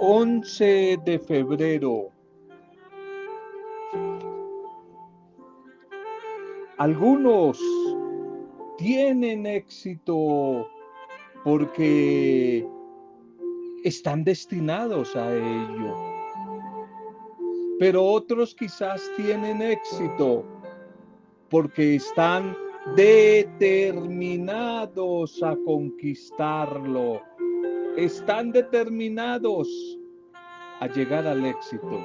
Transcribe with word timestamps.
11 0.00 0.98
de 1.04 1.18
febrero. 1.18 2.08
Algunos 6.78 7.60
tienen 8.78 9.46
éxito 9.46 10.66
porque 11.44 12.66
están 13.84 14.24
destinados 14.24 15.14
a 15.14 15.32
ello. 15.34 15.94
Pero 17.78 18.04
otros 18.04 18.54
quizás 18.54 19.02
tienen 19.16 19.62
éxito 19.62 20.44
porque 21.50 21.96
están 21.96 22.56
determinados 22.96 25.42
a 25.42 25.54
conquistarlo. 25.64 27.20
Están 27.96 28.50
determinados 28.50 29.68
a 30.80 30.88
llegar 30.88 31.26
al 31.26 31.44
éxito. 31.44 32.00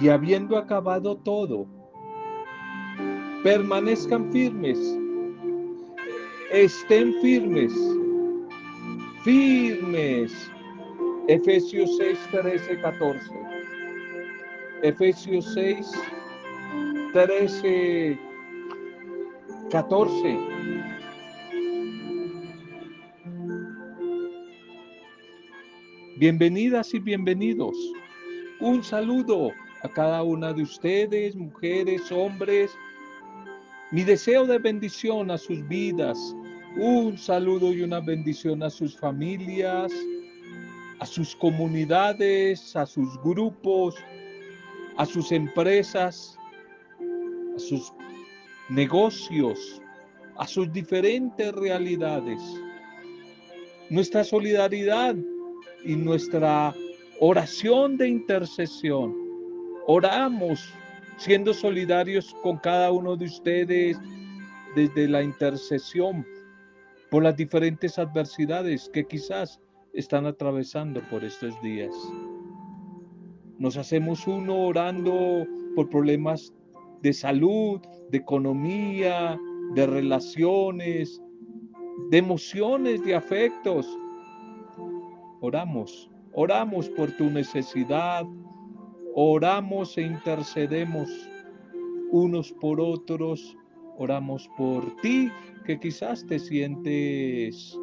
Y 0.00 0.08
habiendo 0.08 0.58
acabado 0.58 1.16
todo, 1.16 1.66
permanezcan 3.42 4.30
firmes, 4.32 4.78
estén 6.50 7.14
firmes, 7.22 7.72
firmes. 9.22 10.50
Efesios 11.26 11.96
6, 11.96 12.18
13, 12.32 12.80
14. 12.82 13.30
Efesios 14.82 15.54
6, 15.54 15.90
13, 17.14 18.18
14. 19.70 20.53
Bienvenidas 26.24 26.94
y 26.94 27.00
bienvenidos. 27.00 27.76
Un 28.58 28.82
saludo 28.82 29.52
a 29.82 29.88
cada 29.90 30.22
una 30.22 30.54
de 30.54 30.62
ustedes, 30.62 31.36
mujeres, 31.36 32.10
hombres. 32.10 32.70
Mi 33.90 34.04
deseo 34.04 34.46
de 34.46 34.56
bendición 34.56 35.30
a 35.30 35.36
sus 35.36 35.68
vidas. 35.68 36.16
Un 36.78 37.18
saludo 37.18 37.74
y 37.74 37.82
una 37.82 38.00
bendición 38.00 38.62
a 38.62 38.70
sus 38.70 38.96
familias, 38.96 39.92
a 40.98 41.04
sus 41.04 41.36
comunidades, 41.36 42.74
a 42.74 42.86
sus 42.86 43.20
grupos, 43.22 43.94
a 44.96 45.04
sus 45.04 45.30
empresas, 45.30 46.38
a 47.54 47.58
sus 47.58 47.92
negocios, 48.70 49.82
a 50.38 50.46
sus 50.46 50.72
diferentes 50.72 51.52
realidades. 51.52 52.40
Nuestra 53.90 54.24
solidaridad 54.24 55.14
y 55.84 55.96
nuestra 55.96 56.74
oración 57.20 57.96
de 57.96 58.08
intercesión. 58.08 59.14
Oramos 59.86 60.72
siendo 61.18 61.54
solidarios 61.54 62.34
con 62.42 62.58
cada 62.58 62.90
uno 62.90 63.16
de 63.16 63.26
ustedes 63.26 63.98
desde 64.74 65.08
la 65.08 65.22
intercesión 65.22 66.26
por 67.10 67.22
las 67.22 67.36
diferentes 67.36 67.98
adversidades 67.98 68.90
que 68.92 69.04
quizás 69.04 69.60
están 69.92 70.26
atravesando 70.26 71.00
por 71.10 71.24
estos 71.24 71.54
días. 71.62 71.94
Nos 73.58 73.76
hacemos 73.76 74.26
uno 74.26 74.66
orando 74.66 75.46
por 75.76 75.88
problemas 75.88 76.52
de 77.02 77.12
salud, 77.12 77.80
de 78.10 78.18
economía, 78.18 79.38
de 79.74 79.86
relaciones, 79.86 81.20
de 82.10 82.18
emociones, 82.18 83.04
de 83.04 83.14
afectos. 83.14 83.86
Oramos, 85.46 86.10
oramos 86.32 86.88
por 86.88 87.12
tu 87.18 87.24
necesidad, 87.28 88.24
oramos 89.14 89.98
e 89.98 90.00
intercedemos 90.00 91.10
unos 92.12 92.50
por 92.62 92.80
otros, 92.80 93.54
oramos 93.98 94.48
por 94.56 94.82
ti 95.02 95.30
que 95.66 95.78
quizás 95.78 96.24
te 96.26 96.38
sientes 96.38 97.78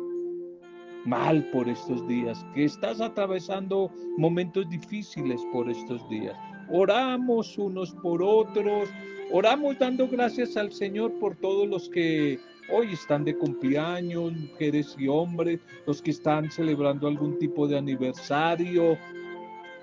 mal 1.05 1.47
por 1.51 1.69
estos 1.69 2.07
días, 2.07 2.44
que 2.55 2.66
estás 2.66 3.00
atravesando 3.00 3.91
momentos 4.17 4.67
difíciles 4.67 5.39
por 5.53 5.69
estos 5.69 6.01
días. 6.09 6.35
Oramos 6.71 7.59
unos 7.59 7.94
por 8.01 8.23
otros, 8.23 8.89
oramos 9.31 9.77
dando 9.77 10.07
gracias 10.07 10.57
al 10.57 10.71
Señor 10.71 11.13
por 11.19 11.35
todos 11.35 11.67
los 11.67 11.88
que 11.89 12.39
hoy 12.69 12.94
están 12.94 13.23
de 13.23 13.38
cumpleaños, 13.38 14.33
mujeres 14.33 14.95
y 14.97 15.07
hombres, 15.07 15.59
los 15.85 16.01
que 16.01 16.11
están 16.11 16.51
celebrando 16.51 17.07
algún 17.07 17.38
tipo 17.39 17.67
de 17.67 17.77
aniversario, 17.77 18.97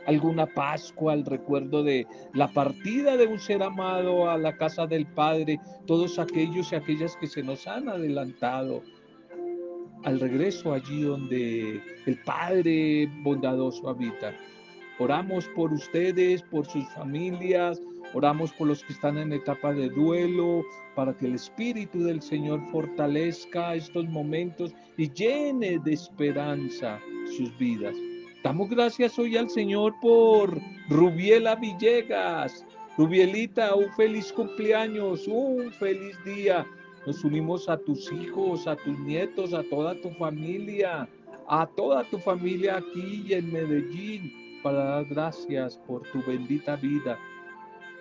alguna 0.07 0.47
Pascua, 0.47 1.13
el 1.15 1.25
recuerdo 1.25 1.83
de 1.83 2.07
la 2.33 2.49
partida 2.49 3.17
de 3.17 3.27
un 3.27 3.39
ser 3.39 3.63
amado 3.63 4.31
a 4.31 4.39
la 4.39 4.57
casa 4.57 4.87
del 4.87 5.07
Padre, 5.07 5.61
todos 5.87 6.19
aquellos 6.19 6.73
y 6.73 6.77
aquellas 6.77 7.17
que 7.17 7.27
se 7.27 7.43
nos 7.43 7.67
han 7.67 7.89
adelantado 7.89 8.83
al 10.05 10.21
regreso 10.21 10.73
allí 10.73 11.03
donde 11.03 11.83
el 12.07 12.23
Padre 12.25 13.11
bondadoso 13.23 13.89
habita. 13.89 14.33
Oramos 14.99 15.47
por 15.55 15.73
ustedes, 15.73 16.43
por 16.43 16.67
sus 16.67 16.89
familias, 16.95 17.81
oramos 18.15 18.53
por 18.53 18.69
los 18.69 18.83
que 18.85 18.93
están 18.93 19.19
en 19.19 19.33
etapa 19.33 19.73
de 19.73 19.89
duelo, 19.89 20.65
para 20.95 21.17
que 21.17 21.27
el 21.27 21.35
Espíritu 21.35 22.03
del 22.03 22.23
Señor 22.23 22.61
fortalezca 22.71 23.75
estos 23.75 24.07
momentos 24.09 24.75
y 24.97 25.11
llene 25.13 25.79
de 25.79 25.93
esperanza 25.93 26.99
sus 27.37 27.57
vidas. 27.59 27.95
Damos 28.43 28.71
gracias 28.71 29.19
hoy 29.19 29.37
al 29.37 29.51
Señor 29.51 29.95
por 30.01 30.59
Rubiela 30.89 31.57
Villegas. 31.57 32.65
Rubielita, 32.97 33.75
un 33.75 33.93
feliz 33.93 34.33
cumpleaños, 34.33 35.29
un 35.29 35.73
feliz 35.73 36.17
día. 36.25 36.67
Nos 37.07 37.23
unimos 37.25 37.69
a 37.69 37.77
tus 37.77 38.11
hijos, 38.13 38.67
a 38.67 38.77
tus 38.77 38.99
nietos, 38.99 39.55
a 39.55 39.63
toda 39.65 39.95
tu 40.01 40.11
familia, 40.11 41.09
a 41.49 41.67
toda 41.67 42.05
tu 42.05 42.19
familia 42.19 42.79
aquí 42.79 43.33
en 43.33 43.53
Medellín 43.53 44.61
para 44.63 44.85
dar 44.85 45.05
gracias 45.07 45.79
por 45.87 46.03
tu 46.11 46.23
bendita 46.27 46.77
vida. 46.77 47.19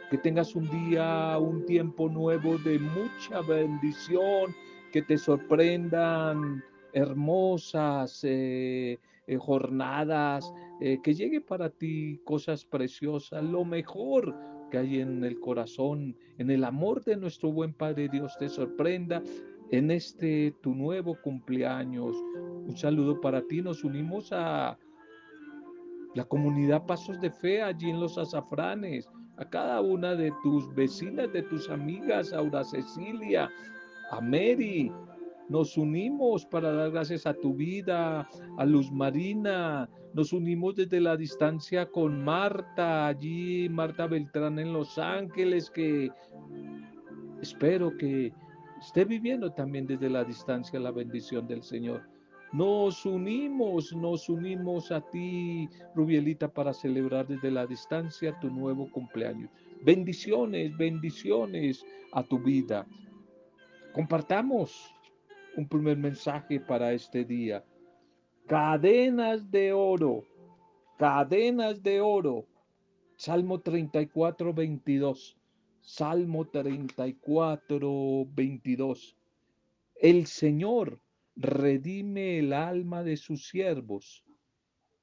Que 0.09 0.17
tengas 0.17 0.55
un 0.55 0.69
día, 0.69 1.37
un 1.37 1.65
tiempo 1.65 2.09
nuevo 2.09 2.57
de 2.59 2.79
mucha 2.79 3.41
bendición, 3.41 4.55
que 4.91 5.01
te 5.01 5.17
sorprendan 5.17 6.63
hermosas 6.93 8.23
eh, 8.23 8.99
eh, 9.27 9.37
jornadas, 9.37 10.53
eh, 10.79 10.99
que 11.03 11.13
llegue 11.13 11.41
para 11.41 11.69
ti 11.69 12.21
cosas 12.23 12.65
preciosas, 12.65 13.43
lo 13.43 13.65
mejor 13.65 14.33
que 14.71 14.77
hay 14.77 14.99
en 14.99 15.23
el 15.23 15.39
corazón, 15.39 16.15
en 16.37 16.49
el 16.51 16.63
amor 16.63 17.03
de 17.03 17.17
nuestro 17.17 17.51
buen 17.51 17.73
Padre 17.73 18.09
Dios 18.09 18.35
te 18.37 18.49
sorprenda 18.49 19.21
en 19.71 19.91
este 19.91 20.53
tu 20.61 20.73
nuevo 20.73 21.17
cumpleaños. 21.21 22.15
Un 22.35 22.75
saludo 22.77 23.19
para 23.19 23.41
ti. 23.41 23.61
Nos 23.61 23.83
unimos 23.83 24.31
a 24.31 24.77
la 26.15 26.25
comunidad 26.25 26.85
Pasos 26.85 27.19
de 27.21 27.31
Fe 27.31 27.61
allí 27.61 27.89
en 27.89 27.99
los 27.99 28.17
azafranes, 28.17 29.09
a 29.37 29.45
cada 29.45 29.81
una 29.81 30.15
de 30.15 30.33
tus 30.43 30.73
vecinas, 30.73 31.31
de 31.31 31.43
tus 31.43 31.69
amigas, 31.69 32.33
Aura 32.33 32.63
Cecilia, 32.63 33.49
a 34.11 34.21
Mary. 34.21 34.91
Nos 35.49 35.77
unimos 35.77 36.45
para 36.45 36.73
dar 36.73 36.91
gracias 36.91 37.25
a 37.25 37.33
tu 37.33 37.53
vida, 37.53 38.27
a 38.57 38.65
Luz 38.65 38.91
Marina. 38.91 39.89
Nos 40.13 40.33
unimos 40.33 40.75
desde 40.75 40.99
la 40.99 41.15
distancia 41.15 41.85
con 41.85 42.23
Marta, 42.23 43.07
allí, 43.07 43.69
Marta 43.69 44.07
Beltrán 44.07 44.59
en 44.59 44.73
Los 44.73 44.97
Ángeles, 44.97 45.69
que 45.69 46.11
espero 47.41 47.95
que 47.95 48.33
esté 48.81 49.05
viviendo 49.05 49.51
también 49.51 49.87
desde 49.87 50.09
la 50.09 50.23
distancia 50.23 50.79
la 50.79 50.91
bendición 50.91 51.47
del 51.47 51.63
Señor. 51.63 52.16
Nos 52.53 53.05
unimos, 53.05 53.93
nos 53.93 54.29
unimos 54.29 54.91
a 54.91 55.01
ti, 55.01 55.67
Rubielita, 55.93 56.47
para 56.47 56.73
celebrar 56.73 57.27
desde 57.27 57.51
la 57.51 57.67
distancia 57.67 58.39
tu 58.39 58.49
nuevo 58.49 58.89
cumpleaños. 58.89 59.49
Bendiciones, 59.83 60.75
bendiciones 60.77 61.85
a 62.13 62.23
tu 62.23 62.39
vida. 62.39 62.87
Compartamos 63.93 64.93
un 65.57 65.67
primer 65.67 65.97
mensaje 65.97 66.59
para 66.59 66.93
este 66.93 67.25
día. 67.25 67.65
Cadenas 68.47 69.51
de 69.51 69.73
oro, 69.73 70.23
cadenas 70.97 71.83
de 71.83 71.99
oro. 71.99 72.45
Salmo 73.17 73.59
34, 73.59 74.53
22. 74.53 75.37
Salmo 75.81 76.45
34, 76.45 78.27
22. 78.33 79.17
El 79.95 80.27
Señor 80.27 80.99
redime 81.37 82.39
el 82.39 82.53
alma 82.53 83.03
de 83.03 83.15
sus 83.15 83.47
siervos 83.47 84.25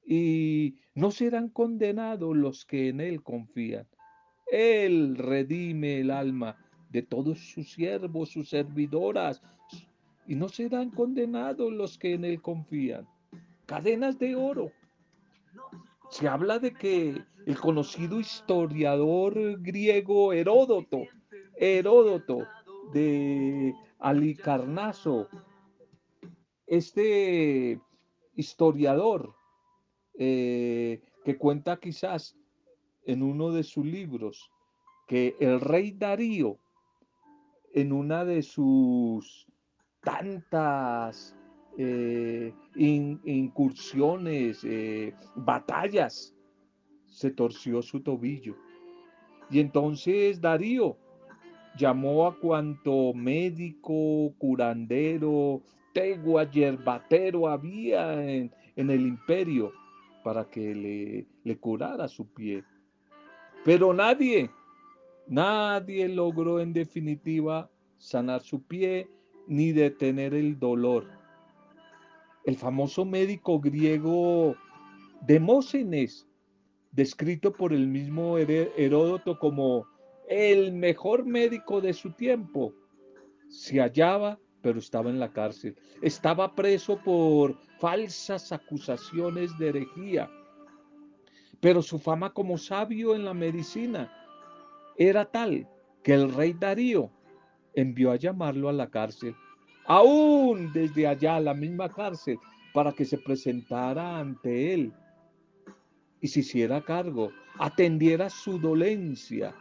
y 0.05 0.75
no 0.93 1.09
serán 1.11 1.49
condenados 1.49 2.35
los 2.35 2.65
que 2.65 2.89
en 2.89 3.01
Él 3.01 3.23
confían. 3.23 3.87
Él 4.51 5.17
redime 5.17 6.01
el 6.01 6.11
alma 6.11 6.57
de 6.89 7.01
todos 7.01 7.39
sus 7.39 7.71
siervos, 7.71 8.29
sus 8.29 8.49
servidoras, 8.49 9.41
y 10.27 10.35
no 10.35 10.49
serán 10.49 10.91
condenados 10.91 11.71
los 11.71 11.97
que 11.97 12.13
en 12.13 12.25
Él 12.25 12.41
confían. 12.41 13.07
cadenas 13.65 14.19
de 14.19 14.35
oro. 14.35 14.71
Se 16.11 16.27
habla 16.27 16.59
de 16.59 16.71
que 16.71 17.19
el 17.47 17.59
conocido 17.59 18.19
historiador 18.19 19.59
griego 19.61 20.33
Heródoto, 20.33 21.03
Heródoto 21.57 22.45
de 22.93 23.73
Alicarnaso, 23.99 25.27
este 26.67 27.79
historiador 28.35 29.35
eh, 30.17 31.01
que 31.23 31.37
cuenta 31.37 31.79
quizás 31.79 32.37
en 33.05 33.21
uno 33.21 33.51
de 33.51 33.63
sus 33.63 33.85
libros 33.85 34.51
que 35.07 35.35
el 35.39 35.61
rey 35.61 35.91
Darío, 35.91 36.57
en 37.73 37.91
una 37.91 38.25
de 38.25 38.41
sus 38.41 39.47
tantas 40.01 41.35
eh, 41.77 42.53
incursiones, 42.75 44.63
eh, 44.63 45.13
batallas, 45.35 46.35
se 47.05 47.31
torció 47.31 47.81
su 47.81 48.01
tobillo. 48.01 48.55
Y 49.49 49.59
entonces 49.59 50.41
Darío 50.41 50.97
llamó 51.77 52.25
a 52.27 52.39
cuanto 52.39 53.13
médico, 53.13 54.33
curandero, 54.37 55.61
tegua, 55.95 56.43
yerbatero 56.51 57.47
había 57.47 58.21
en, 58.21 58.51
en 58.75 58.89
el 58.89 59.07
imperio 59.07 59.71
para 60.23 60.43
que 60.49 60.75
le, 60.75 61.25
le 61.43 61.57
curara 61.57 62.07
su 62.09 62.27
pie. 62.27 62.63
Pero 63.63 63.93
nadie, 63.93 64.51
nadie 65.27 66.09
logró 66.09 66.59
en 66.59 66.73
definitiva 66.73 67.71
sanar 67.97 68.41
su 68.41 68.61
pie 68.61 69.09
ni 69.47 69.71
detener 69.71 70.33
el 70.33 70.59
dolor. 70.59 71.07
El 72.43 72.57
famoso 72.57 73.05
médico 73.05 73.59
griego 73.59 74.55
Demóstenes, 75.21 76.27
descrito 76.91 77.53
por 77.53 77.71
el 77.71 77.87
mismo 77.87 78.37
Heródoto 78.37 79.39
como 79.39 79.87
el 80.27 80.73
mejor 80.73 81.25
médico 81.25 81.79
de 81.79 81.93
su 81.93 82.11
tiempo, 82.11 82.73
se 83.47 83.79
hallaba, 83.79 84.39
pero 84.65 84.79
estaba 84.79 85.11
en 85.11 85.19
la 85.19 85.31
cárcel. 85.31 85.75
Estaba 86.01 86.55
preso 86.55 86.97
por 86.97 87.55
falsas 87.77 88.51
acusaciones 88.51 89.55
de 89.59 89.69
herejía. 89.69 90.27
Pero 91.59 91.83
su 91.83 91.99
fama 91.99 92.33
como 92.33 92.57
sabio 92.57 93.13
en 93.13 93.25
la 93.25 93.35
medicina 93.35 94.11
era 94.97 95.23
tal 95.25 95.69
que 96.01 96.15
el 96.15 96.33
rey 96.33 96.53
Darío 96.53 97.11
envió 97.75 98.09
a 98.09 98.15
llamarlo 98.15 98.67
a 98.67 98.73
la 98.73 98.89
cárcel, 98.89 99.35
aún 99.85 100.73
desde 100.73 101.05
allá, 101.05 101.39
la 101.39 101.53
misma 101.53 101.87
cárcel, 101.87 102.39
para 102.73 102.91
que 102.91 103.05
se 103.05 103.19
presentara 103.19 104.17
ante 104.17 104.73
él 104.73 104.91
y 106.21 106.27
se 106.27 106.39
hiciera 106.39 106.81
cargo, 106.81 107.29
atendiera 107.59 108.31
su 108.31 108.57
dolencia, 108.57 109.53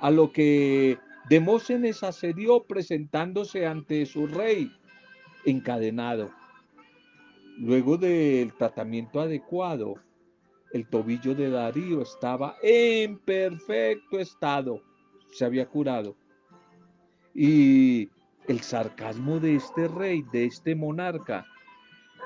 a 0.00 0.10
lo 0.10 0.32
que 0.32 0.98
Demóstenes 1.28 2.02
accedió 2.02 2.64
presentándose 2.64 3.66
ante 3.66 4.04
su 4.04 4.26
rey 4.26 4.70
encadenado. 5.44 6.30
Luego 7.58 7.96
del 7.96 8.52
tratamiento 8.54 9.20
adecuado, 9.20 9.94
el 10.72 10.86
tobillo 10.86 11.34
de 11.34 11.50
Darío 11.50 12.02
estaba 12.02 12.56
en 12.62 13.18
perfecto 13.18 14.18
estado, 14.18 14.82
se 15.32 15.44
había 15.44 15.66
curado. 15.66 16.16
Y 17.32 18.10
el 18.48 18.60
sarcasmo 18.60 19.38
de 19.40 19.56
este 19.56 19.88
rey, 19.88 20.24
de 20.32 20.46
este 20.46 20.74
monarca, 20.74 21.46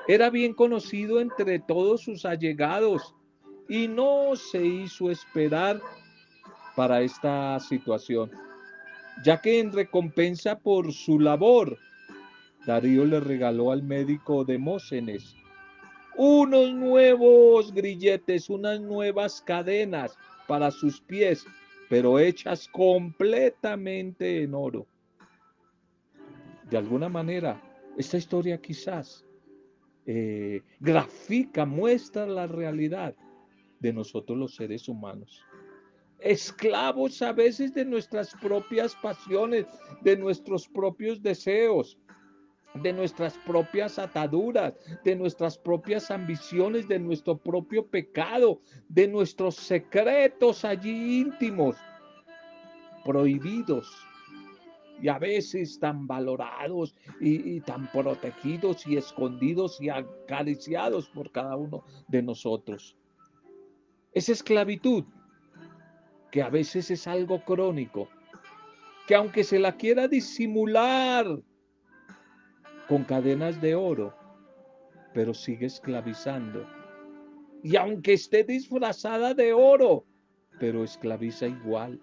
era 0.07 0.29
bien 0.29 0.53
conocido 0.53 1.19
entre 1.19 1.59
todos 1.59 2.01
sus 2.01 2.25
allegados 2.25 3.15
y 3.69 3.87
no 3.87 4.35
se 4.35 4.65
hizo 4.65 5.11
esperar 5.11 5.79
para 6.75 7.01
esta 7.01 7.59
situación, 7.59 8.31
ya 9.23 9.41
que 9.41 9.59
en 9.59 9.71
recompensa 9.71 10.59
por 10.59 10.93
su 10.93 11.19
labor, 11.19 11.77
Darío 12.65 13.05
le 13.05 13.19
regaló 13.19 13.71
al 13.71 13.83
médico 13.83 14.45
Demóstenes 14.45 15.35
unos 16.21 16.73
nuevos 16.73 17.73
grilletes, 17.73 18.49
unas 18.49 18.81
nuevas 18.81 19.41
cadenas 19.41 20.17
para 20.49 20.69
sus 20.69 20.99
pies, 20.99 21.45
pero 21.89 22.19
hechas 22.19 22.67
completamente 22.67 24.43
en 24.43 24.53
oro. 24.53 24.85
De 26.69 26.77
alguna 26.77 27.07
manera, 27.07 27.61
esta 27.97 28.17
historia 28.17 28.59
quizás 28.59 29.25
eh, 30.05 30.61
grafica, 30.81 31.65
muestra 31.65 32.27
la 32.27 32.47
realidad 32.47 33.15
de 33.79 33.93
nosotros 33.93 34.37
los 34.37 34.55
seres 34.55 34.89
humanos. 34.89 35.41
Esclavos 36.21 37.21
a 37.21 37.31
veces 37.31 37.73
de 37.73 37.85
nuestras 37.85 38.35
propias 38.41 38.95
pasiones, 38.95 39.65
de 40.01 40.17
nuestros 40.17 40.67
propios 40.67 41.21
deseos, 41.21 41.97
de 42.73 42.93
nuestras 42.93 43.37
propias 43.45 43.97
ataduras, 43.97 44.73
de 45.03 45.15
nuestras 45.15 45.57
propias 45.57 46.11
ambiciones, 46.11 46.87
de 46.87 46.99
nuestro 46.99 47.37
propio 47.37 47.85
pecado, 47.87 48.61
de 48.87 49.07
nuestros 49.07 49.55
secretos 49.55 50.65
allí 50.65 51.21
íntimos, 51.21 51.77
prohibidos 53.03 53.89
y 55.01 55.07
a 55.07 55.17
veces 55.17 55.79
tan 55.79 56.05
valorados 56.07 56.95
y, 57.19 57.61
tan 57.61 57.89
protegidos 57.91 58.85
y 58.85 58.97
escondidos 58.97 59.79
y 59.81 59.89
acariciados 59.89 61.09
por 61.09 61.31
cada 61.31 61.55
uno 61.55 61.83
de 62.07 62.21
nosotros. 62.21 62.95
Esa 64.13 64.31
esclavitud, 64.33 65.05
que 66.31 66.41
a 66.41 66.49
veces 66.49 66.91
es 66.91 67.07
algo 67.07 67.43
crónico, 67.43 68.09
que 69.07 69.15
aunque 69.15 69.43
se 69.43 69.59
la 69.59 69.75
quiera 69.75 70.07
disimular 70.07 71.25
con 72.87 73.03
cadenas 73.03 73.59
de 73.61 73.75
oro, 73.75 74.13
pero 75.13 75.33
sigue 75.33 75.65
esclavizando. 75.65 76.65
Y 77.63 77.75
aunque 77.75 78.13
esté 78.13 78.43
disfrazada 78.43 79.33
de 79.33 79.53
oro, 79.53 80.05
pero 80.59 80.83
esclaviza 80.83 81.47
igual. 81.47 81.99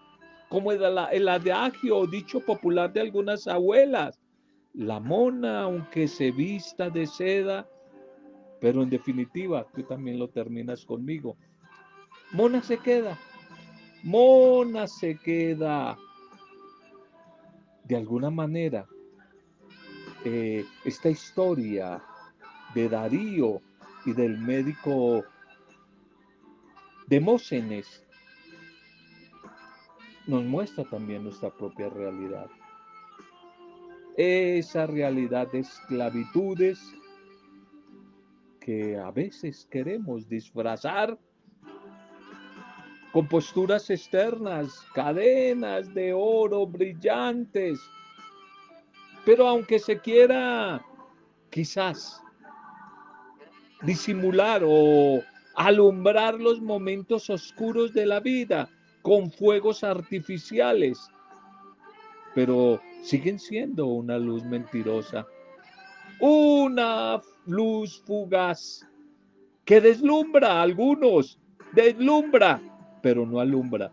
Como 0.48 0.72
el, 0.72 0.82
el 1.12 1.28
adagio 1.28 2.06
dicho 2.06 2.40
popular 2.40 2.92
de 2.92 3.00
algunas 3.00 3.46
abuelas, 3.46 4.20
la 4.74 5.00
mona, 5.00 5.62
aunque 5.62 6.06
se 6.06 6.30
vista 6.30 6.90
de 6.90 7.06
seda, 7.06 7.66
pero 8.60 8.82
en 8.82 8.90
definitiva, 8.90 9.66
tú 9.74 9.82
también 9.84 10.18
lo 10.18 10.28
terminas 10.28 10.84
conmigo. 10.84 11.36
Mona 12.32 12.62
se 12.62 12.78
queda, 12.78 13.18
mona 14.06 14.86
se 14.86 15.16
queda. 15.18 15.98
De 17.84 17.96
alguna 17.96 18.30
manera, 18.30 18.86
eh, 20.24 20.64
esta 20.84 21.10
historia 21.10 22.02
de 22.74 22.88
Darío 22.88 23.60
y 24.04 24.12
del 24.12 24.38
médico 24.38 25.24
Demóstenes 27.08 28.04
nos 30.26 30.44
muestra 30.44 30.84
también 30.84 31.24
nuestra 31.24 31.50
propia 31.50 31.88
realidad. 31.88 32.48
Esa 34.16 34.86
realidad 34.86 35.50
de 35.52 35.60
esclavitudes 35.60 36.80
que 38.60 38.96
a 38.96 39.10
veces 39.10 39.66
queremos 39.70 40.28
disfrazar 40.28 41.18
posturas 43.24 43.88
externas, 43.90 44.80
cadenas 44.92 45.92
de 45.94 46.12
oro 46.12 46.66
brillantes, 46.66 47.78
pero 49.24 49.48
aunque 49.48 49.78
se 49.78 49.98
quiera 50.00 50.84
quizás 51.50 52.20
disimular 53.82 54.62
o 54.64 55.22
alumbrar 55.54 56.34
los 56.34 56.60
momentos 56.60 57.30
oscuros 57.30 57.92
de 57.92 58.06
la 58.06 58.20
vida 58.20 58.68
con 59.02 59.30
fuegos 59.30 59.82
artificiales, 59.84 60.98
pero 62.34 62.80
siguen 63.02 63.38
siendo 63.38 63.86
una 63.86 64.18
luz 64.18 64.44
mentirosa, 64.44 65.26
una 66.20 67.20
luz 67.46 68.02
fugaz 68.06 68.86
que 69.64 69.80
deslumbra 69.80 70.52
a 70.52 70.62
algunos, 70.62 71.38
deslumbra, 71.72 72.60
pero 73.06 73.24
no 73.24 73.38
alumbra. 73.38 73.92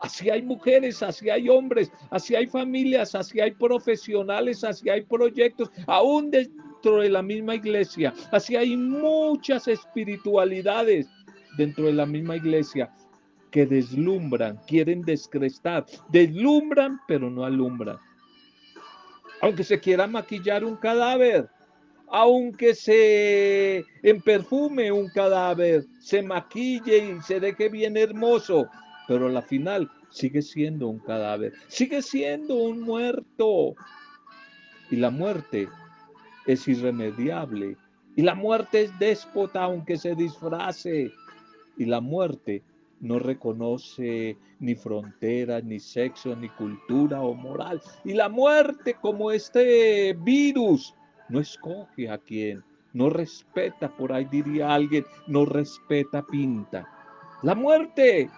Así 0.00 0.30
hay 0.30 0.40
mujeres, 0.40 1.02
así 1.02 1.28
hay 1.28 1.50
hombres, 1.50 1.92
así 2.08 2.34
hay 2.34 2.46
familias, 2.46 3.14
así 3.14 3.38
hay 3.38 3.50
profesionales, 3.50 4.64
así 4.64 4.88
hay 4.88 5.02
proyectos, 5.02 5.70
aún 5.86 6.30
dentro 6.30 7.02
de 7.02 7.10
la 7.10 7.20
misma 7.20 7.56
iglesia. 7.56 8.14
Así 8.32 8.56
hay 8.56 8.74
muchas 8.74 9.68
espiritualidades 9.68 11.06
dentro 11.58 11.84
de 11.84 11.92
la 11.92 12.06
misma 12.06 12.36
iglesia 12.36 12.90
que 13.50 13.66
deslumbran, 13.66 14.58
quieren 14.66 15.02
descrestar, 15.02 15.84
deslumbran 16.08 16.98
pero 17.06 17.28
no 17.28 17.44
alumbran. 17.44 17.98
Aunque 19.42 19.62
se 19.62 19.78
quiera 19.78 20.06
maquillar 20.06 20.64
un 20.64 20.76
cadáver, 20.76 21.50
aunque 22.16 22.76
se 22.76 23.84
en 24.04 24.22
perfume 24.22 24.92
un 24.92 25.08
cadáver, 25.08 25.84
se 25.98 26.22
maquille 26.22 26.98
y 26.98 27.20
se 27.22 27.40
deje 27.40 27.68
bien 27.68 27.96
hermoso, 27.96 28.68
pero 29.08 29.26
a 29.26 29.30
la 29.30 29.42
final 29.42 29.90
sigue 30.10 30.40
siendo 30.40 30.86
un 30.86 31.00
cadáver, 31.00 31.52
sigue 31.66 32.02
siendo 32.02 32.54
un 32.54 32.82
muerto. 32.82 33.74
Y 34.92 34.96
la 34.96 35.10
muerte 35.10 35.68
es 36.46 36.68
irremediable. 36.68 37.76
Y 38.14 38.22
la 38.22 38.36
muerte 38.36 38.82
es 38.82 38.98
déspota 39.00 39.64
aunque 39.64 39.96
se 39.96 40.14
disfrace. 40.14 41.10
Y 41.76 41.84
la 41.84 42.00
muerte 42.00 42.62
no 43.00 43.18
reconoce 43.18 44.38
ni 44.60 44.76
fronteras, 44.76 45.64
ni 45.64 45.80
sexo, 45.80 46.36
ni 46.36 46.48
cultura 46.50 47.22
o 47.22 47.34
moral. 47.34 47.82
Y 48.04 48.12
la 48.12 48.28
muerte, 48.28 48.94
como 49.00 49.32
este 49.32 50.12
virus, 50.12 50.94
no 51.28 51.40
escoge 51.40 52.10
a 52.10 52.18
quién, 52.18 52.64
no 52.92 53.10
respeta, 53.10 53.88
por 53.88 54.12
ahí 54.12 54.24
diría 54.26 54.72
alguien, 54.72 55.04
no 55.26 55.44
respeta 55.44 56.22
pinta. 56.22 56.88
La 57.42 57.54
muerte 57.54 58.30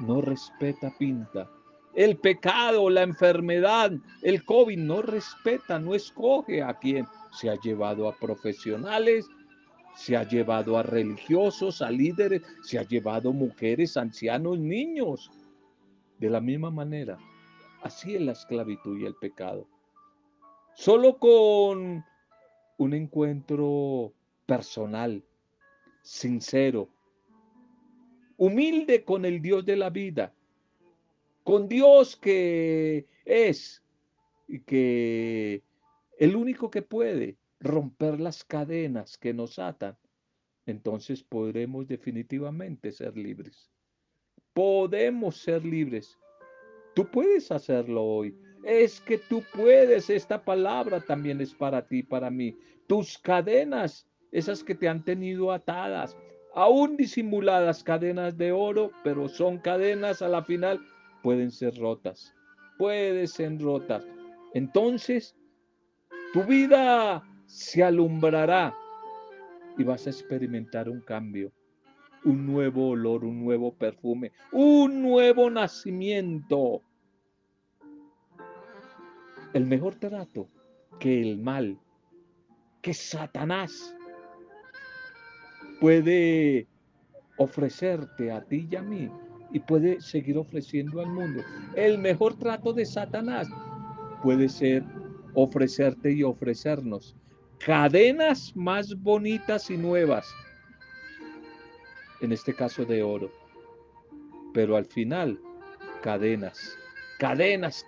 no 0.00 0.20
respeta 0.20 0.92
pinta. 0.98 1.50
El 1.94 2.16
pecado, 2.16 2.88
la 2.88 3.02
enfermedad, 3.02 3.92
el 4.22 4.44
COVID 4.44 4.78
no 4.78 5.02
respeta, 5.02 5.78
no 5.78 5.94
escoge 5.94 6.62
a 6.62 6.74
quién. 6.74 7.06
Se 7.32 7.50
ha 7.50 7.58
llevado 7.60 8.08
a 8.08 8.16
profesionales, 8.16 9.26
se 9.94 10.16
ha 10.16 10.22
llevado 10.24 10.78
a 10.78 10.82
religiosos, 10.82 11.82
a 11.82 11.90
líderes, 11.90 12.42
se 12.62 12.78
ha 12.78 12.82
llevado 12.82 13.32
mujeres, 13.32 13.96
ancianos, 13.96 14.58
niños. 14.58 15.30
De 16.18 16.30
la 16.30 16.40
misma 16.40 16.70
manera, 16.70 17.18
así 17.82 18.14
es 18.14 18.20
la 18.22 18.32
esclavitud 18.32 18.98
y 18.98 19.06
el 19.06 19.14
pecado. 19.16 19.66
Solo 20.74 21.18
con 21.18 22.04
un 22.78 22.94
encuentro 22.94 24.12
personal, 24.46 25.24
sincero, 26.02 26.88
humilde 28.36 29.04
con 29.04 29.24
el 29.24 29.40
Dios 29.40 29.64
de 29.64 29.76
la 29.76 29.90
vida, 29.90 30.34
con 31.44 31.68
Dios 31.68 32.16
que 32.16 33.06
es 33.24 33.82
y 34.48 34.60
que 34.60 35.62
el 36.18 36.36
único 36.36 36.70
que 36.70 36.82
puede 36.82 37.36
romper 37.60 38.20
las 38.20 38.44
cadenas 38.44 39.16
que 39.16 39.32
nos 39.32 39.58
atan, 39.58 39.96
entonces 40.66 41.22
podremos 41.22 41.86
definitivamente 41.86 42.92
ser 42.92 43.16
libres. 43.16 43.70
Podemos 44.52 45.36
ser 45.36 45.64
libres. 45.64 46.18
Tú 46.94 47.10
puedes 47.10 47.50
hacerlo 47.50 48.04
hoy. 48.04 48.36
Es 48.64 49.00
que 49.00 49.18
tú 49.18 49.42
puedes. 49.54 50.10
Esta 50.10 50.42
palabra 50.42 51.00
también 51.00 51.40
es 51.40 51.54
para 51.54 51.86
ti, 51.86 52.02
para 52.02 52.30
mí. 52.30 52.56
Tus 52.86 53.18
cadenas, 53.18 54.06
esas 54.30 54.62
que 54.62 54.74
te 54.74 54.88
han 54.88 55.04
tenido 55.04 55.52
atadas, 55.52 56.16
aún 56.54 56.96
disimuladas 56.96 57.82
cadenas 57.82 58.36
de 58.36 58.52
oro, 58.52 58.90
pero 59.02 59.28
son 59.28 59.58
cadenas 59.58 60.22
a 60.22 60.28
la 60.28 60.42
final, 60.42 60.80
pueden 61.22 61.50
ser 61.50 61.74
rotas. 61.76 62.34
Pueden 62.78 63.28
ser 63.28 63.60
rotas. 63.60 64.06
Entonces, 64.54 65.34
tu 66.32 66.42
vida 66.44 67.22
se 67.46 67.82
alumbrará 67.82 68.74
y 69.78 69.84
vas 69.84 70.06
a 70.06 70.10
experimentar 70.10 70.88
un 70.88 71.00
cambio, 71.00 71.52
un 72.24 72.46
nuevo 72.46 72.90
olor, 72.90 73.24
un 73.24 73.44
nuevo 73.44 73.74
perfume, 73.74 74.32
un 74.52 75.02
nuevo 75.02 75.50
nacimiento. 75.50 76.82
El 79.54 79.66
mejor 79.66 79.96
trato 79.96 80.48
que 80.98 81.20
el 81.20 81.38
mal, 81.38 81.78
que 82.80 82.94
Satanás 82.94 83.94
puede 85.80 86.66
ofrecerte 87.36 88.30
a 88.30 88.42
ti 88.42 88.66
y 88.70 88.76
a 88.76 88.82
mí 88.82 89.10
y 89.52 89.60
puede 89.60 90.00
seguir 90.00 90.38
ofreciendo 90.38 91.00
al 91.00 91.08
mundo. 91.08 91.42
El 91.74 91.98
mejor 91.98 92.38
trato 92.38 92.72
de 92.72 92.86
Satanás 92.86 93.48
puede 94.22 94.48
ser 94.48 94.84
ofrecerte 95.34 96.12
y 96.12 96.22
ofrecernos 96.22 97.14
cadenas 97.58 98.52
más 98.56 98.94
bonitas 99.02 99.70
y 99.70 99.76
nuevas, 99.76 100.26
en 102.20 102.32
este 102.32 102.54
caso 102.54 102.84
de 102.84 103.02
oro, 103.02 103.30
pero 104.52 104.76
al 104.76 104.86
final 104.86 105.38
cadenas, 106.02 106.76
cadenas 107.18 107.86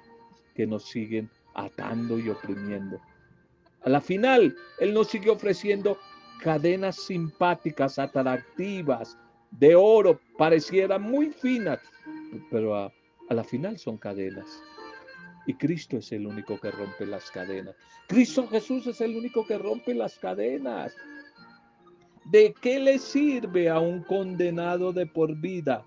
que 0.55 0.67
nos 0.67 0.85
siguen 0.85 1.29
atando 1.55 2.19
y 2.19 2.29
oprimiendo. 2.29 3.01
A 3.83 3.91
la 3.91 4.01
final, 4.01 4.57
Él 4.79 4.95
nos 4.95 5.09
sigue 5.09 5.31
ofreciendo 5.31 5.99
cadenas 6.41 6.97
simpáticas, 6.97 7.99
atractivas, 7.99 9.17
de 9.51 9.75
oro, 9.75 10.21
parecieran 10.37 11.03
muy 11.03 11.31
finas, 11.31 11.81
pero 12.51 12.77
a, 12.77 12.93
a 13.29 13.35
la 13.35 13.45
final 13.45 13.79
son 13.79 13.97
cadenas. 13.99 14.63
Y 15.47 15.55
Cristo 15.55 15.99
es 15.99 16.11
el 16.13 16.27
único 16.27 16.59
que 16.59 16.71
rompe 16.71 17.07
las 17.07 17.31
cadenas. 17.31 17.77
Cristo 18.09 18.47
Jesús 18.49 18.87
es 18.87 19.01
el 19.01 19.17
único 19.17 19.47
que 19.47 19.59
rompe 19.59 19.95
las 19.95 20.19
cadenas. 20.19 20.95
¿De 22.25 22.55
qué 22.61 22.81
le 22.81 22.99
sirve 22.99 23.69
a 23.69 23.79
un 23.79 24.03
condenado 24.03 24.93
de 24.93 25.07
por 25.07 25.37
vida 25.37 25.85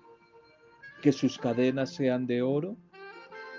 que 1.02 1.12
sus 1.12 1.36
cadenas 1.36 1.94
sean 1.94 2.26
de 2.26 2.42
oro? 2.42 2.76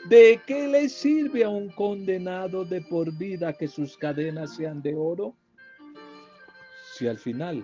¿De 0.08 0.42
qué 0.48 0.68
le 0.68 0.88
sirve 0.88 1.44
a 1.44 1.50
un 1.50 1.70
condenado 1.70 2.64
de 2.64 2.82
por 2.82 3.12
vida 3.18 3.54
que 3.54 3.68
sus 3.68 3.98
cadenas 3.98 4.56
sean 4.56 4.82
de 4.82 4.96
oro? 4.96 5.36
Si 6.94 7.08
al 7.08 7.18
final 7.18 7.64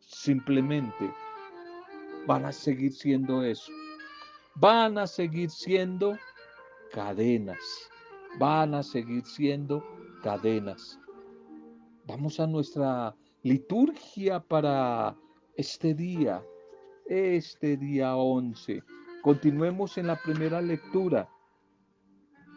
simplemente 0.00 1.12
van 2.26 2.46
a 2.46 2.52
seguir 2.52 2.92
siendo 2.92 3.42
eso. 3.42 3.70
Van 4.54 4.96
a 4.98 5.06
seguir 5.06 5.50
siendo 5.50 6.16
cadenas. 6.92 7.58
Van 8.38 8.74
a 8.74 8.82
seguir 8.82 9.24
siendo 9.24 9.84
cadenas. 10.22 10.98
Vamos 12.06 12.40
a 12.40 12.46
nuestra 12.46 13.14
liturgia 13.42 14.40
para 14.40 15.16
este 15.56 15.94
día, 15.94 16.42
este 17.06 17.76
día 17.76 18.16
11. 18.16 18.82
Continuemos 19.22 19.98
en 19.98 20.06
la 20.08 20.16
primera 20.16 20.60
lectura 20.60 21.28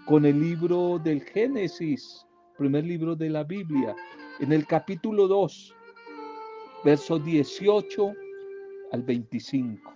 con 0.07 0.25
el 0.25 0.39
libro 0.39 0.99
del 1.03 1.21
Génesis, 1.21 2.25
primer 2.57 2.85
libro 2.85 3.13
de 3.13 3.29
la 3.29 3.43
Biblia, 3.43 3.93
en 4.39 4.53
el 4.53 4.65
capítulo 4.65 5.27
2, 5.27 5.75
verso 6.85 7.19
18 7.19 8.13
al 8.93 9.03
25. 9.03 9.93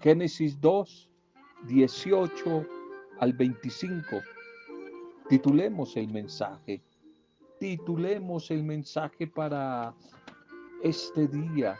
Génesis 0.00 0.60
2, 0.60 1.08
18 1.66 2.66
al 3.20 3.32
25. 3.32 4.20
Titulemos 5.30 5.96
el 5.96 6.08
mensaje. 6.08 6.82
Titulemos 7.58 8.50
el 8.50 8.62
mensaje 8.62 9.26
para 9.26 9.94
este 10.82 11.26
día. 11.26 11.78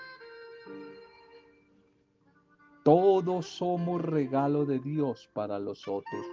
Todos 2.82 3.47
somos 3.47 4.00
regalo 4.00 4.64
de 4.64 4.78
Dios 4.78 5.28
para 5.35 5.59
los 5.59 5.87
otros. 5.87 6.26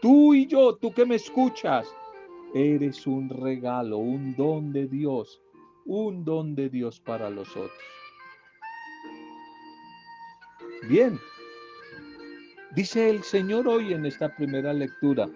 Tú 0.00 0.32
y 0.34 0.46
yo, 0.46 0.76
tú 0.76 0.92
que 0.92 1.04
me 1.04 1.16
escuchas, 1.16 1.86
eres 2.54 3.06
un 3.06 3.28
regalo, 3.28 3.98
un 3.98 4.34
don 4.34 4.72
de 4.72 4.86
Dios, 4.86 5.42
un 5.84 6.24
don 6.24 6.54
de 6.54 6.70
Dios 6.70 7.00
para 7.00 7.28
los 7.28 7.48
otros. 7.50 7.70
Bien, 10.88 11.20
dice 12.74 13.10
el 13.10 13.22
Señor 13.22 13.68
hoy 13.68 13.92
en 13.92 14.06
esta 14.06 14.34
primera 14.34 14.72
lectura, 14.72 15.28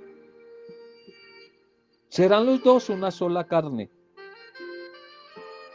serán 2.09 2.47
los 2.47 2.62
dos 2.62 2.88
una 2.88 3.11
sola 3.11 3.44
carne. 3.44 3.90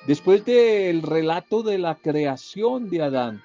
Después 0.08 0.44
del 0.46 1.04
relato 1.04 1.62
de 1.62 1.78
la 1.78 1.94
creación 1.94 2.90
de 2.90 3.04
Adán, 3.04 3.44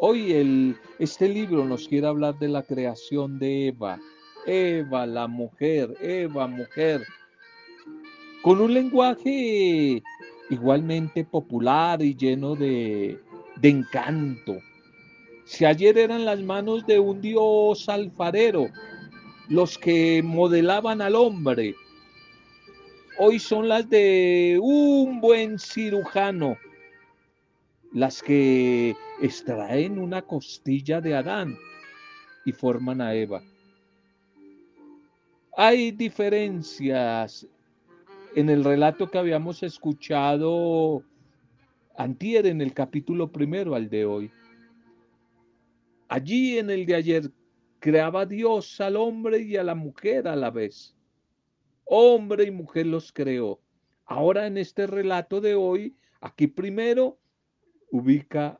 Hoy 0.00 0.32
el, 0.32 0.76
este 1.00 1.28
libro 1.28 1.64
nos 1.64 1.88
quiere 1.88 2.06
hablar 2.06 2.38
de 2.38 2.46
la 2.46 2.62
creación 2.62 3.40
de 3.40 3.66
Eva. 3.66 3.98
Eva, 4.46 5.06
la 5.06 5.26
mujer, 5.26 5.92
Eva, 6.00 6.46
mujer. 6.46 7.04
Con 8.42 8.60
un 8.60 8.72
lenguaje 8.74 10.00
igualmente 10.50 11.24
popular 11.24 12.00
y 12.00 12.14
lleno 12.14 12.54
de, 12.54 13.18
de 13.56 13.68
encanto. 13.68 14.58
Si 15.44 15.64
ayer 15.64 15.98
eran 15.98 16.24
las 16.24 16.40
manos 16.42 16.86
de 16.86 17.00
un 17.00 17.20
dios 17.20 17.88
alfarero 17.88 18.68
los 19.48 19.78
que 19.78 20.22
modelaban 20.22 21.02
al 21.02 21.16
hombre, 21.16 21.74
hoy 23.18 23.40
son 23.40 23.66
las 23.66 23.90
de 23.90 24.60
un 24.62 25.20
buen 25.20 25.58
cirujano 25.58 26.56
las 27.92 28.22
que 28.22 28.94
extraen 29.20 29.98
una 29.98 30.22
costilla 30.22 31.00
de 31.00 31.14
Adán 31.14 31.56
y 32.44 32.52
forman 32.52 33.00
a 33.00 33.14
Eva. 33.14 33.42
Hay 35.56 35.90
diferencias 35.90 37.46
en 38.34 38.50
el 38.50 38.62
relato 38.62 39.10
que 39.10 39.18
habíamos 39.18 39.62
escuchado 39.62 41.02
antier 41.96 42.46
en 42.46 42.60
el 42.60 42.72
capítulo 42.72 43.32
primero 43.32 43.74
al 43.74 43.88
de 43.88 44.04
hoy. 44.04 44.30
Allí 46.08 46.58
en 46.58 46.70
el 46.70 46.86
de 46.86 46.94
ayer 46.94 47.30
creaba 47.80 48.24
Dios 48.24 48.80
al 48.80 48.96
hombre 48.96 49.40
y 49.40 49.56
a 49.56 49.64
la 49.64 49.74
mujer 49.74 50.28
a 50.28 50.36
la 50.36 50.50
vez. 50.50 50.94
Hombre 51.84 52.44
y 52.44 52.50
mujer 52.50 52.86
los 52.86 53.12
creó. 53.12 53.60
Ahora 54.04 54.46
en 54.46 54.58
este 54.58 54.86
relato 54.86 55.40
de 55.40 55.54
hoy, 55.54 55.96
aquí 56.20 56.46
primero 56.46 57.18
ubica 57.90 58.58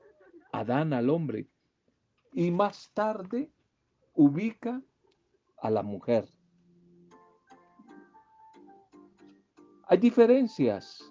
Adán 0.52 0.92
al 0.92 1.11
hombre 1.11 1.47
y 2.32 2.50
más 2.50 2.90
tarde 2.94 3.50
ubica 4.14 4.82
a 5.58 5.70
la 5.70 5.82
mujer. 5.82 6.28
Hay 9.87 9.99
diferencias 9.99 11.02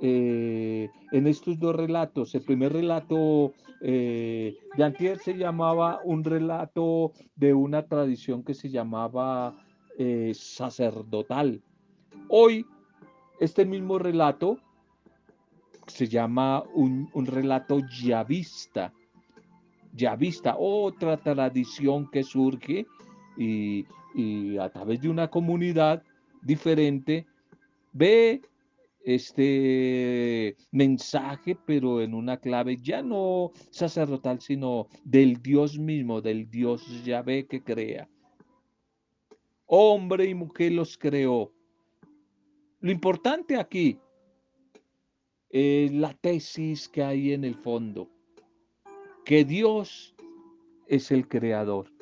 eh, 0.00 0.88
en 1.12 1.26
estos 1.26 1.58
dos 1.58 1.74
relatos. 1.74 2.34
El 2.34 2.42
primer 2.42 2.72
relato 2.72 3.52
eh, 3.80 4.56
de 4.76 4.84
Antier 4.84 5.18
se 5.18 5.36
llamaba 5.36 6.00
un 6.04 6.24
relato 6.24 7.12
de 7.36 7.54
una 7.54 7.86
tradición 7.86 8.44
que 8.44 8.54
se 8.54 8.70
llamaba 8.70 9.56
eh, 9.98 10.32
sacerdotal. 10.34 11.62
Hoy, 12.28 12.66
este 13.40 13.64
mismo 13.64 13.98
relato 13.98 14.58
se 15.86 16.08
llama 16.08 16.62
un, 16.74 17.08
un 17.12 17.26
relato 17.26 17.80
yavista. 18.02 18.92
Yavista, 19.92 20.56
otra 20.58 21.16
tradición 21.16 22.10
que 22.10 22.22
surge 22.22 22.86
y, 23.36 23.86
y 24.14 24.58
a 24.58 24.68
través 24.70 25.00
de 25.00 25.08
una 25.08 25.28
comunidad 25.28 26.02
diferente 26.42 27.26
ve 27.92 28.42
este 29.04 30.56
mensaje, 30.72 31.56
pero 31.66 32.00
en 32.00 32.14
una 32.14 32.38
clave 32.38 32.78
ya 32.78 33.02
no 33.02 33.52
sacerdotal, 33.70 34.40
sino 34.40 34.88
del 35.04 35.42
Dios 35.42 35.78
mismo, 35.78 36.20
del 36.20 36.50
Dios 36.50 37.04
Yahvé 37.04 37.46
que 37.46 37.62
crea. 37.62 38.08
Hombre 39.66 40.26
y 40.26 40.34
mujer 40.34 40.72
los 40.72 40.96
creó. 40.96 41.52
Lo 42.80 42.90
importante 42.90 43.56
aquí 43.56 43.98
es 45.54 45.92
la 45.92 46.12
tesis 46.14 46.88
que 46.88 47.04
hay 47.04 47.32
en 47.32 47.44
el 47.44 47.54
fondo, 47.54 48.10
que 49.24 49.44
Dios 49.44 50.16
es 50.88 51.12
el 51.12 51.28
creador, 51.28 51.92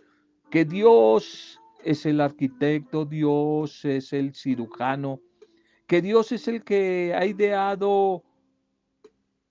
que 0.50 0.64
Dios 0.64 1.60
es 1.84 2.06
el 2.06 2.22
arquitecto, 2.22 3.04
Dios 3.04 3.84
es 3.84 4.14
el 4.14 4.34
cirujano, 4.34 5.20
que 5.86 6.00
Dios 6.00 6.32
es 6.32 6.48
el 6.48 6.64
que 6.64 7.12
ha 7.14 7.26
ideado 7.26 8.24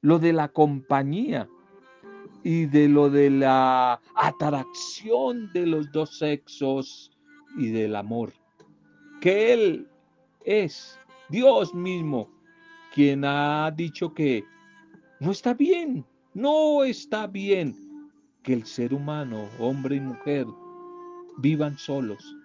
lo 0.02 0.18
de 0.18 0.34
la 0.34 0.48
compañía 0.48 1.48
y 2.44 2.66
de 2.66 2.90
lo 2.90 3.12
de 3.12 3.30
la 3.30 4.02
atracción 4.16 5.54
de 5.54 5.68
los 5.68 5.92
dos 5.92 6.18
sexos 6.18 7.12
y 7.56 7.70
del 7.70 7.96
amor. 7.96 8.34
Que 9.22 9.54
Él 9.54 9.88
es 10.44 11.00
Dios 11.30 11.76
mismo 11.76 12.41
quien 12.94 13.24
ha 13.26 13.72
dicho 13.72 14.14
que 14.14 14.44
no 15.20 15.32
está 15.32 15.54
bien, 15.54 16.06
no 16.34 16.84
está 16.84 17.28
bien 17.28 17.76
que 18.44 18.54
el 18.54 18.66
ser 18.66 18.94
humano, 18.94 19.48
hombre 19.60 19.96
y 19.96 20.00
mujer, 20.00 20.46
vivan 21.38 21.78
solos. 21.78 22.36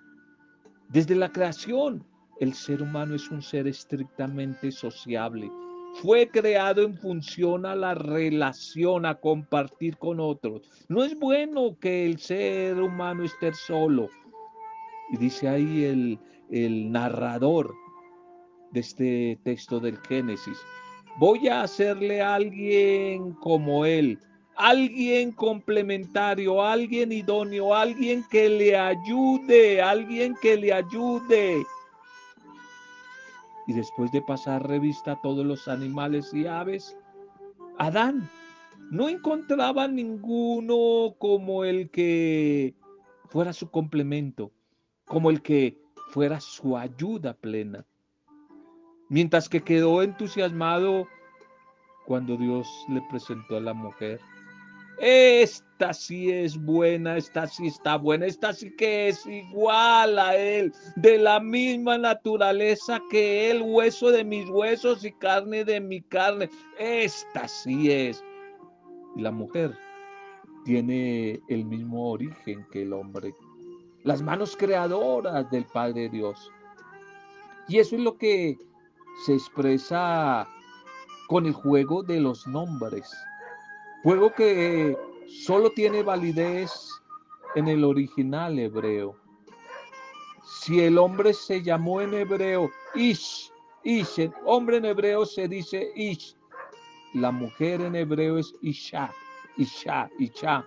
Desde 0.88 1.16
la 1.16 1.32
creación 1.32 2.04
el 2.40 2.54
ser 2.54 2.82
humano 2.82 3.14
es 3.14 3.30
un 3.30 3.42
ser 3.42 3.66
estrictamente 3.66 4.70
sociable. 4.70 5.50
Fue 5.94 6.28
creado 6.28 6.82
en 6.82 6.94
función 6.96 7.64
a 7.64 7.74
la 7.74 7.94
relación, 7.94 9.06
a 9.06 9.14
compartir 9.14 9.96
con 9.96 10.20
otros. 10.20 10.70
No 10.88 11.02
es 11.02 11.18
bueno 11.18 11.76
que 11.80 12.04
el 12.04 12.18
ser 12.18 12.80
humano 12.80 13.24
esté 13.24 13.54
solo. 13.54 14.08
Y 15.10 15.16
dice 15.16 15.48
ahí 15.48 15.84
el, 15.84 16.18
el 16.50 16.92
narrador 16.92 17.74
de 18.72 18.80
este 18.80 19.38
texto 19.44 19.80
del 19.80 19.98
Génesis, 20.08 20.58
voy 21.18 21.48
a 21.48 21.62
hacerle 21.62 22.20
a 22.20 22.34
alguien 22.34 23.32
como 23.34 23.84
él, 23.84 24.18
alguien 24.56 25.32
complementario, 25.32 26.62
alguien 26.62 27.12
idóneo, 27.12 27.74
alguien 27.74 28.24
que 28.30 28.48
le 28.48 28.76
ayude, 28.76 29.80
alguien 29.80 30.34
que 30.40 30.56
le 30.56 30.72
ayude 30.72 31.64
y 33.66 33.72
después 33.72 34.12
de 34.12 34.22
pasar 34.22 34.66
revista 34.66 35.12
a 35.12 35.20
todos 35.20 35.44
los 35.44 35.68
animales 35.68 36.32
y 36.32 36.46
aves, 36.46 36.96
Adán 37.78 38.28
no 38.90 39.08
encontraba 39.08 39.88
ninguno 39.88 41.16
como 41.18 41.64
el 41.64 41.90
que 41.90 42.74
fuera 43.28 43.52
su 43.52 43.70
complemento, 43.70 44.52
como 45.04 45.30
el 45.30 45.42
que 45.42 45.76
fuera 46.10 46.40
su 46.40 46.76
ayuda 46.76 47.34
plena. 47.34 47.84
Mientras 49.08 49.48
que 49.48 49.62
quedó 49.62 50.02
entusiasmado 50.02 51.06
cuando 52.06 52.36
Dios 52.36 52.66
le 52.88 53.02
presentó 53.02 53.56
a 53.56 53.60
la 53.60 53.74
mujer. 53.74 54.20
Esta 54.98 55.92
sí 55.92 56.30
es 56.30 56.56
buena, 56.56 57.18
esta 57.18 57.46
sí 57.46 57.66
está 57.66 57.96
buena, 57.96 58.24
esta 58.24 58.54
sí 58.54 58.74
que 58.76 59.08
es 59.08 59.26
igual 59.26 60.18
a 60.18 60.34
él, 60.34 60.72
de 60.94 61.18
la 61.18 61.38
misma 61.38 61.98
naturaleza 61.98 63.02
que 63.10 63.50
él, 63.50 63.60
hueso 63.60 64.10
de 64.10 64.24
mis 64.24 64.48
huesos 64.48 65.04
y 65.04 65.12
carne 65.12 65.64
de 65.64 65.80
mi 65.80 66.00
carne. 66.00 66.48
Esta 66.78 67.46
sí 67.46 67.92
es. 67.92 68.24
Y 69.16 69.20
la 69.20 69.30
mujer 69.30 69.76
tiene 70.64 71.40
el 71.48 71.66
mismo 71.66 72.10
origen 72.10 72.66
que 72.72 72.82
el 72.82 72.94
hombre, 72.94 73.34
las 74.02 74.22
manos 74.22 74.56
creadoras 74.56 75.50
del 75.50 75.66
Padre 75.66 76.08
Dios. 76.08 76.50
Y 77.68 77.78
eso 77.78 77.96
es 77.96 78.02
lo 78.02 78.16
que 78.16 78.56
se 79.24 79.34
expresa 79.34 80.46
con 81.28 81.46
el 81.46 81.52
juego 81.52 82.02
de 82.02 82.20
los 82.20 82.46
nombres. 82.46 83.10
Juego 84.02 84.32
que 84.32 84.96
solo 85.44 85.70
tiene 85.70 86.02
validez 86.02 86.90
en 87.54 87.68
el 87.68 87.84
original 87.84 88.58
hebreo. 88.58 89.16
Si 90.44 90.80
el 90.80 90.98
hombre 90.98 91.34
se 91.34 91.62
llamó 91.62 92.00
en 92.00 92.14
hebreo 92.14 92.70
Ish, 92.94 93.50
Ish, 93.82 94.18
el 94.18 94.32
hombre 94.44 94.76
en 94.76 94.84
hebreo 94.84 95.26
se 95.26 95.48
dice 95.48 95.90
Ish. 95.96 96.36
La 97.14 97.30
mujer 97.30 97.80
en 97.80 97.96
hebreo 97.96 98.38
es 98.38 98.54
Isha, 98.60 99.10
Isha, 99.56 100.10
Isha. 100.18 100.64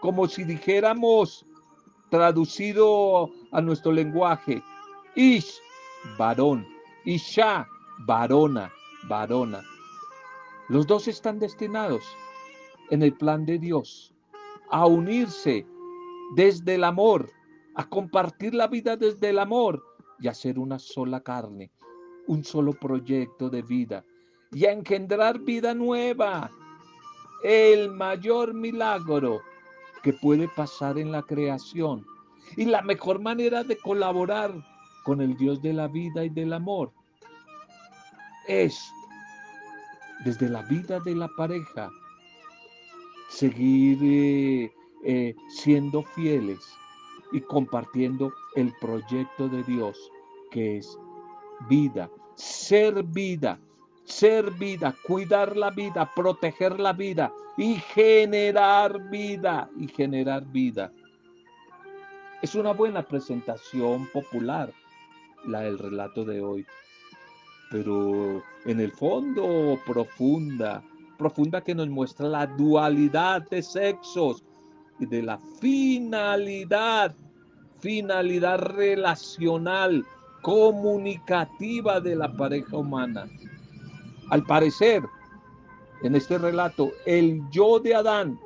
Como 0.00 0.28
si 0.28 0.44
dijéramos 0.44 1.46
traducido 2.10 3.30
a 3.52 3.60
nuestro 3.60 3.92
lenguaje, 3.92 4.62
Ish, 5.14 5.60
varón, 6.18 6.66
Isha, 7.04 7.66
varona, 7.98 8.72
varona. 9.08 9.62
Los 10.68 10.86
dos 10.86 11.08
están 11.08 11.38
destinados 11.38 12.02
en 12.90 13.02
el 13.02 13.14
plan 13.14 13.46
de 13.46 13.58
Dios, 13.58 14.14
a 14.70 14.86
unirse 14.86 15.66
desde 16.34 16.74
el 16.74 16.84
amor, 16.84 17.30
a 17.74 17.88
compartir 17.88 18.54
la 18.54 18.66
vida 18.66 18.96
desde 18.96 19.30
el 19.30 19.38
amor 19.38 19.82
y 20.18 20.28
a 20.28 20.34
ser 20.34 20.58
una 20.58 20.78
sola 20.78 21.20
carne, 21.20 21.70
un 22.26 22.44
solo 22.44 22.72
proyecto 22.72 23.48
de 23.48 23.62
vida 23.62 24.04
y 24.52 24.64
a 24.66 24.72
engendrar 24.72 25.38
vida 25.40 25.74
nueva. 25.74 26.50
El 27.42 27.92
mayor 27.92 28.54
milagro 28.54 29.40
que 30.02 30.12
puede 30.12 30.48
pasar 30.48 30.98
en 30.98 31.12
la 31.12 31.22
creación 31.22 32.06
y 32.56 32.64
la 32.64 32.82
mejor 32.82 33.20
manera 33.20 33.62
de 33.62 33.76
colaborar 33.76 34.52
con 35.04 35.20
el 35.20 35.36
Dios 35.36 35.60
de 35.62 35.72
la 35.72 35.86
vida 35.86 36.24
y 36.24 36.28
del 36.28 36.52
amor 36.52 36.92
es 38.48 38.92
desde 40.24 40.48
la 40.48 40.62
vida 40.62 41.00
de 41.00 41.14
la 41.14 41.28
pareja 41.36 41.90
seguir 43.28 43.98
eh, 44.02 44.72
eh, 45.04 45.34
siendo 45.48 46.02
fieles 46.02 46.58
y 47.32 47.40
compartiendo 47.40 48.32
el 48.54 48.72
proyecto 48.80 49.48
de 49.48 49.62
Dios, 49.64 49.98
que 50.50 50.78
es 50.78 50.98
vida, 51.68 52.08
ser 52.34 53.02
vida, 53.02 53.58
ser 54.04 54.50
vida, 54.52 54.94
cuidar 55.06 55.56
la 55.56 55.70
vida, 55.70 56.10
proteger 56.14 56.78
la 56.78 56.92
vida 56.92 57.32
y 57.56 57.74
generar 57.74 59.10
vida, 59.10 59.68
y 59.76 59.88
generar 59.88 60.44
vida. 60.46 60.92
Es 62.42 62.54
una 62.54 62.72
buena 62.72 63.02
presentación 63.02 64.06
popular 64.12 64.72
la 65.44 65.60
del 65.60 65.78
relato 65.78 66.24
de 66.24 66.40
hoy, 66.40 66.66
pero 67.70 68.42
en 68.64 68.80
el 68.80 68.92
fondo 68.92 69.78
profunda, 69.86 70.82
profunda 71.18 71.60
que 71.60 71.74
nos 71.74 71.88
muestra 71.88 72.28
la 72.28 72.46
dualidad 72.46 73.48
de 73.48 73.62
sexos 73.62 74.44
y 74.98 75.06
de 75.06 75.22
la 75.22 75.38
finalidad, 75.60 77.14
finalidad 77.80 78.58
relacional 78.58 80.04
comunicativa 80.42 82.00
de 82.00 82.16
la 82.16 82.32
pareja 82.32 82.76
humana. 82.76 83.28
Al 84.30 84.44
parecer, 84.44 85.02
en 86.02 86.14
este 86.14 86.38
relato, 86.38 86.92
el 87.04 87.42
yo 87.50 87.80
de 87.80 87.94
Adán 87.94 88.38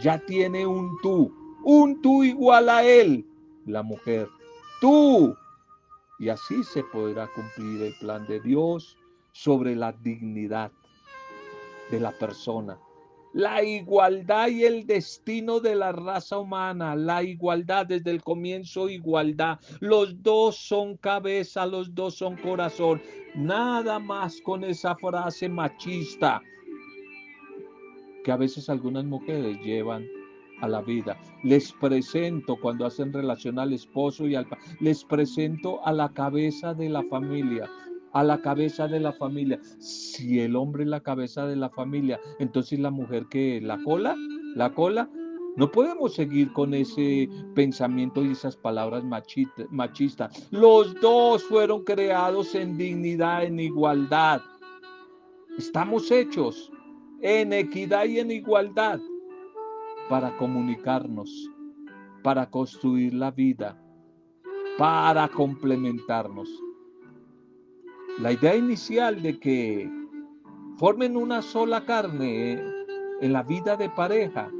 ya 0.00 0.18
tiene 0.18 0.66
un 0.66 0.96
tú, 1.02 1.32
un 1.64 2.00
tú 2.02 2.24
igual 2.24 2.68
a 2.68 2.82
él, 2.82 3.24
la 3.66 3.82
mujer. 3.82 4.28
Tú. 4.80 5.36
Y 6.18 6.28
así 6.28 6.64
se 6.64 6.82
podrá 6.82 7.28
cumplir 7.28 7.82
el 7.82 7.94
plan 7.94 8.26
de 8.26 8.40
Dios 8.40 8.96
sobre 9.32 9.76
la 9.76 9.92
dignidad 9.92 10.72
de 11.90 12.00
la 12.00 12.12
persona. 12.12 12.78
La 13.34 13.62
igualdad 13.62 14.48
y 14.48 14.64
el 14.64 14.86
destino 14.86 15.60
de 15.60 15.76
la 15.76 15.92
raza 15.92 16.38
humana, 16.38 16.96
la 16.96 17.22
igualdad 17.22 17.86
desde 17.86 18.10
el 18.10 18.22
comienzo, 18.22 18.88
igualdad. 18.88 19.60
Los 19.80 20.22
dos 20.22 20.56
son 20.56 20.96
cabeza, 20.96 21.66
los 21.66 21.94
dos 21.94 22.14
son 22.16 22.36
corazón. 22.36 23.00
Nada 23.34 23.98
más 23.98 24.40
con 24.40 24.64
esa 24.64 24.96
frase 24.96 25.48
machista 25.48 26.42
que 28.24 28.32
a 28.32 28.36
veces 28.36 28.68
algunas 28.68 29.04
mujeres 29.04 29.58
llevan 29.62 30.06
a 30.60 30.68
la 30.68 30.80
vida. 30.80 31.16
Les 31.42 31.72
presento 31.72 32.56
cuando 32.56 32.86
hacen 32.86 33.12
relación 33.12 33.58
al 33.58 33.72
esposo 33.72 34.26
y 34.26 34.34
al 34.34 34.46
les 34.80 35.04
presento 35.04 35.84
a 35.84 35.92
la 35.92 36.12
cabeza 36.12 36.74
de 36.74 36.88
la 36.88 37.02
familia, 37.04 37.68
a 38.12 38.24
la 38.24 38.40
cabeza 38.40 38.88
de 38.88 39.00
la 39.00 39.12
familia. 39.12 39.60
Si 39.78 40.40
el 40.40 40.56
hombre 40.56 40.84
es 40.84 40.88
la 40.88 41.00
cabeza 41.00 41.46
de 41.46 41.56
la 41.56 41.70
familia, 41.70 42.18
entonces 42.38 42.78
la 42.78 42.90
mujer 42.90 43.26
que 43.26 43.60
la 43.60 43.82
cola, 43.82 44.16
la 44.54 44.72
cola, 44.74 45.10
no 45.56 45.70
podemos 45.72 46.14
seguir 46.14 46.52
con 46.52 46.72
ese 46.72 47.28
pensamiento 47.54 48.24
y 48.24 48.30
esas 48.30 48.56
palabras 48.56 49.02
machistas. 49.04 50.48
Los 50.52 50.94
dos 51.00 51.42
fueron 51.42 51.82
creados 51.82 52.54
en 52.54 52.76
dignidad, 52.76 53.44
en 53.44 53.58
igualdad. 53.58 54.40
Estamos 55.58 56.12
hechos 56.12 56.70
en 57.20 57.52
equidad 57.52 58.04
y 58.04 58.20
en 58.20 58.30
igualdad 58.30 59.00
para 60.08 60.36
comunicarnos, 60.36 61.50
para 62.22 62.50
construir 62.50 63.14
la 63.14 63.30
vida, 63.30 63.80
para 64.78 65.28
complementarnos. 65.28 66.48
La 68.20 68.32
idea 68.32 68.56
inicial 68.56 69.22
de 69.22 69.38
que 69.38 69.90
formen 70.78 71.16
una 71.16 71.42
sola 71.42 71.84
carne 71.84 72.60
en 73.20 73.32
la 73.32 73.42
vida 73.42 73.76
de 73.76 73.88
pareja, 73.90 74.50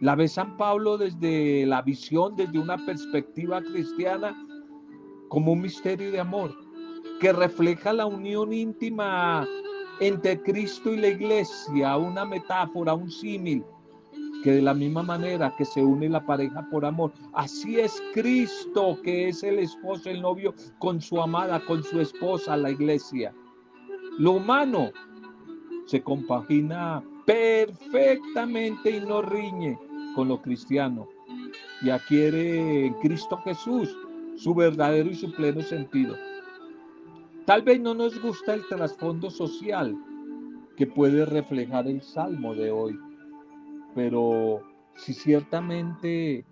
la 0.00 0.14
ve 0.14 0.28
San 0.28 0.56
Pablo 0.56 0.98
desde 0.98 1.64
la 1.66 1.82
visión, 1.82 2.34
desde 2.36 2.58
una 2.58 2.76
perspectiva 2.84 3.62
cristiana, 3.62 4.34
como 5.28 5.52
un 5.52 5.62
misterio 5.62 6.10
de 6.10 6.20
amor 6.20 6.54
que 7.20 7.32
refleja 7.32 7.92
la 7.92 8.06
unión 8.06 8.52
íntima 8.52 9.46
entre 10.00 10.42
Cristo 10.42 10.92
y 10.92 10.96
la 10.96 11.08
iglesia, 11.08 11.96
una 11.96 12.24
metáfora, 12.24 12.94
un 12.94 13.10
símil, 13.10 13.64
que 14.42 14.52
de 14.52 14.62
la 14.62 14.74
misma 14.74 15.02
manera 15.02 15.54
que 15.56 15.64
se 15.64 15.82
une 15.82 16.08
la 16.08 16.24
pareja 16.24 16.66
por 16.70 16.84
amor, 16.84 17.12
así 17.32 17.78
es 17.78 18.02
Cristo, 18.12 18.98
que 19.02 19.28
es 19.28 19.42
el 19.42 19.58
esposo, 19.58 20.10
el 20.10 20.20
novio, 20.20 20.54
con 20.78 21.00
su 21.00 21.20
amada, 21.20 21.64
con 21.64 21.82
su 21.82 22.00
esposa, 22.00 22.56
la 22.56 22.70
iglesia. 22.70 23.32
Lo 24.18 24.32
humano 24.32 24.90
se 25.86 26.02
compagina 26.02 27.02
perfectamente 27.24 28.90
y 28.90 29.00
no 29.00 29.22
riñe 29.22 29.78
con 30.14 30.28
lo 30.28 30.42
cristiano 30.42 31.08
y 31.82 31.90
adquiere 31.90 32.86
en 32.86 32.94
Cristo 32.94 33.36
Jesús 33.38 33.96
su 34.36 34.54
verdadero 34.54 35.10
y 35.10 35.14
su 35.14 35.32
pleno 35.32 35.60
sentido. 35.62 36.16
Tal 37.46 37.62
vez 37.62 37.80
no 37.80 37.94
nos 37.94 38.20
gusta 38.20 38.54
el 38.54 38.66
trasfondo 38.68 39.30
social 39.30 39.96
que 40.76 40.86
puede 40.86 41.24
reflejar 41.26 41.86
el 41.86 42.00
salmo 42.02 42.54
de 42.54 42.70
hoy, 42.70 42.98
pero 43.94 44.60
si 44.96 45.14
ciertamente 45.14 46.44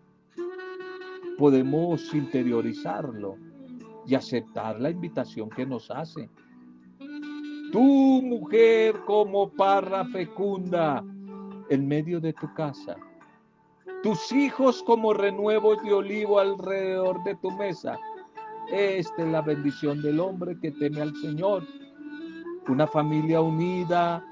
podemos 1.38 2.12
interiorizarlo 2.14 3.36
y 4.06 4.14
aceptar 4.14 4.80
la 4.80 4.90
invitación 4.90 5.48
que 5.50 5.64
nos 5.64 5.90
hace. 5.90 6.28
Tu 7.72 8.22
mujer 8.22 9.00
como 9.06 9.50
parra 9.50 10.04
fecunda 10.06 11.04
en 11.68 11.86
medio 11.86 12.20
de 12.20 12.32
tu 12.32 12.52
casa, 12.54 12.96
tus 14.02 14.32
hijos 14.32 14.82
como 14.82 15.14
renuevos 15.14 15.82
de 15.82 15.92
olivo 15.92 16.40
alrededor 16.40 17.22
de 17.22 17.36
tu 17.36 17.50
mesa 17.52 17.98
esta 18.70 19.22
es 19.22 19.28
la 19.28 19.42
bendición 19.42 20.00
del 20.00 20.20
hombre 20.20 20.56
que 20.60 20.70
teme 20.70 21.00
al 21.00 21.12
Señor. 21.16 21.66
Una 22.68 22.86
familia 22.86 23.40
unida, 23.40 24.24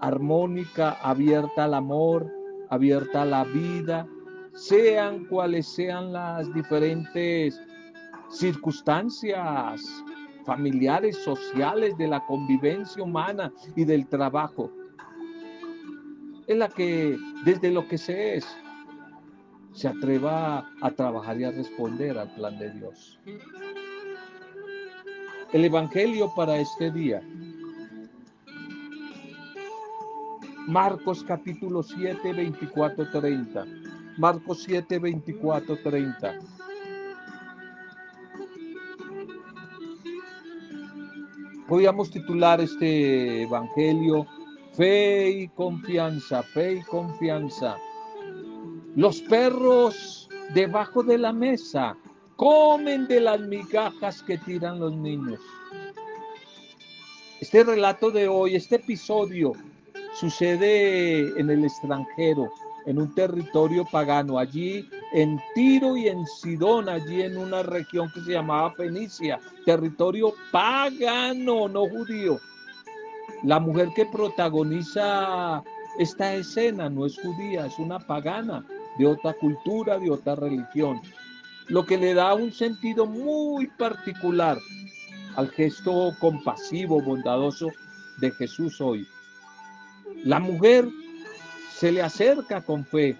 armónica, 0.00 0.98
abierta 1.02 1.64
al 1.64 1.72
amor, 1.72 2.30
abierta 2.70 3.24
la 3.24 3.44
vida, 3.44 4.06
sean 4.54 5.24
cuales 5.26 5.66
sean 5.66 6.12
las 6.12 6.52
diferentes 6.52 7.60
circunstancias 8.30 9.82
familiares, 10.44 11.16
sociales, 11.18 11.96
de 11.98 12.08
la 12.08 12.24
convivencia 12.26 13.02
humana 13.02 13.52
y 13.76 13.84
del 13.84 14.06
trabajo. 14.06 14.70
Es 16.46 16.56
la 16.56 16.68
que 16.68 17.18
desde 17.44 17.70
lo 17.70 17.86
que 17.86 17.98
se 17.98 18.36
es 18.36 18.46
se 19.72 19.86
atreva 19.86 20.68
a 20.80 20.90
trabajar 20.90 21.38
y 21.38 21.44
a 21.44 21.50
responder 21.50 22.18
al 22.18 22.34
plan 22.34 22.58
de 22.58 22.70
Dios. 22.70 23.20
El 25.52 25.64
Evangelio 25.64 26.32
para 26.34 26.56
este 26.56 26.90
día. 26.90 27.22
Marcos 30.68 31.24
capítulo 31.24 31.82
7, 31.82 32.30
24, 32.30 33.10
30. 33.10 33.64
Marcos 34.18 34.64
7, 34.64 34.98
24, 34.98 35.78
30. 35.82 36.38
Podríamos 41.66 42.10
titular 42.10 42.60
este 42.60 43.44
Evangelio 43.44 44.26
Fe 44.74 45.30
y 45.30 45.48
confianza, 45.48 46.42
fe 46.42 46.74
y 46.74 46.82
confianza. 46.82 47.78
Los 48.94 49.22
perros 49.22 50.28
debajo 50.52 51.02
de 51.02 51.16
la 51.16 51.32
mesa 51.32 51.96
comen 52.36 53.08
de 53.08 53.22
las 53.22 53.40
migajas 53.40 54.22
que 54.22 54.36
tiran 54.36 54.80
los 54.80 54.94
niños. 54.94 55.40
Este 57.40 57.64
relato 57.64 58.10
de 58.10 58.28
hoy, 58.28 58.54
este 58.54 58.76
episodio, 58.76 59.54
sucede 60.18 61.38
en 61.40 61.50
el 61.50 61.64
extranjero, 61.64 62.52
en 62.86 62.98
un 62.98 63.14
territorio 63.14 63.84
pagano, 63.84 64.38
allí 64.38 64.88
en 65.12 65.40
Tiro 65.54 65.96
y 65.96 66.08
en 66.08 66.26
Sidón, 66.26 66.88
allí 66.88 67.22
en 67.22 67.36
una 67.36 67.62
región 67.62 68.10
que 68.12 68.20
se 68.20 68.32
llamaba 68.32 68.72
Fenicia, 68.72 69.38
territorio 69.64 70.32
pagano, 70.50 71.68
no 71.68 71.88
judío. 71.88 72.38
La 73.42 73.60
mujer 73.60 73.88
que 73.94 74.06
protagoniza 74.06 75.62
esta 75.98 76.34
escena 76.34 76.88
no 76.88 77.06
es 77.06 77.18
judía, 77.20 77.66
es 77.66 77.78
una 77.78 77.98
pagana 77.98 78.64
de 78.98 79.06
otra 79.06 79.32
cultura, 79.34 79.98
de 79.98 80.10
otra 80.10 80.34
religión 80.34 81.00
lo 81.68 81.84
que 81.84 81.98
le 81.98 82.14
da 82.14 82.34
un 82.34 82.50
sentido 82.50 83.06
muy 83.06 83.66
particular 83.66 84.58
al 85.36 85.48
gesto 85.50 86.14
compasivo, 86.18 87.00
bondadoso 87.00 87.68
de 88.18 88.30
Jesús 88.32 88.80
hoy. 88.80 89.06
La 90.24 90.38
mujer 90.40 90.88
se 91.72 91.92
le 91.92 92.02
acerca 92.02 92.60
con 92.60 92.84
fe 92.84 93.16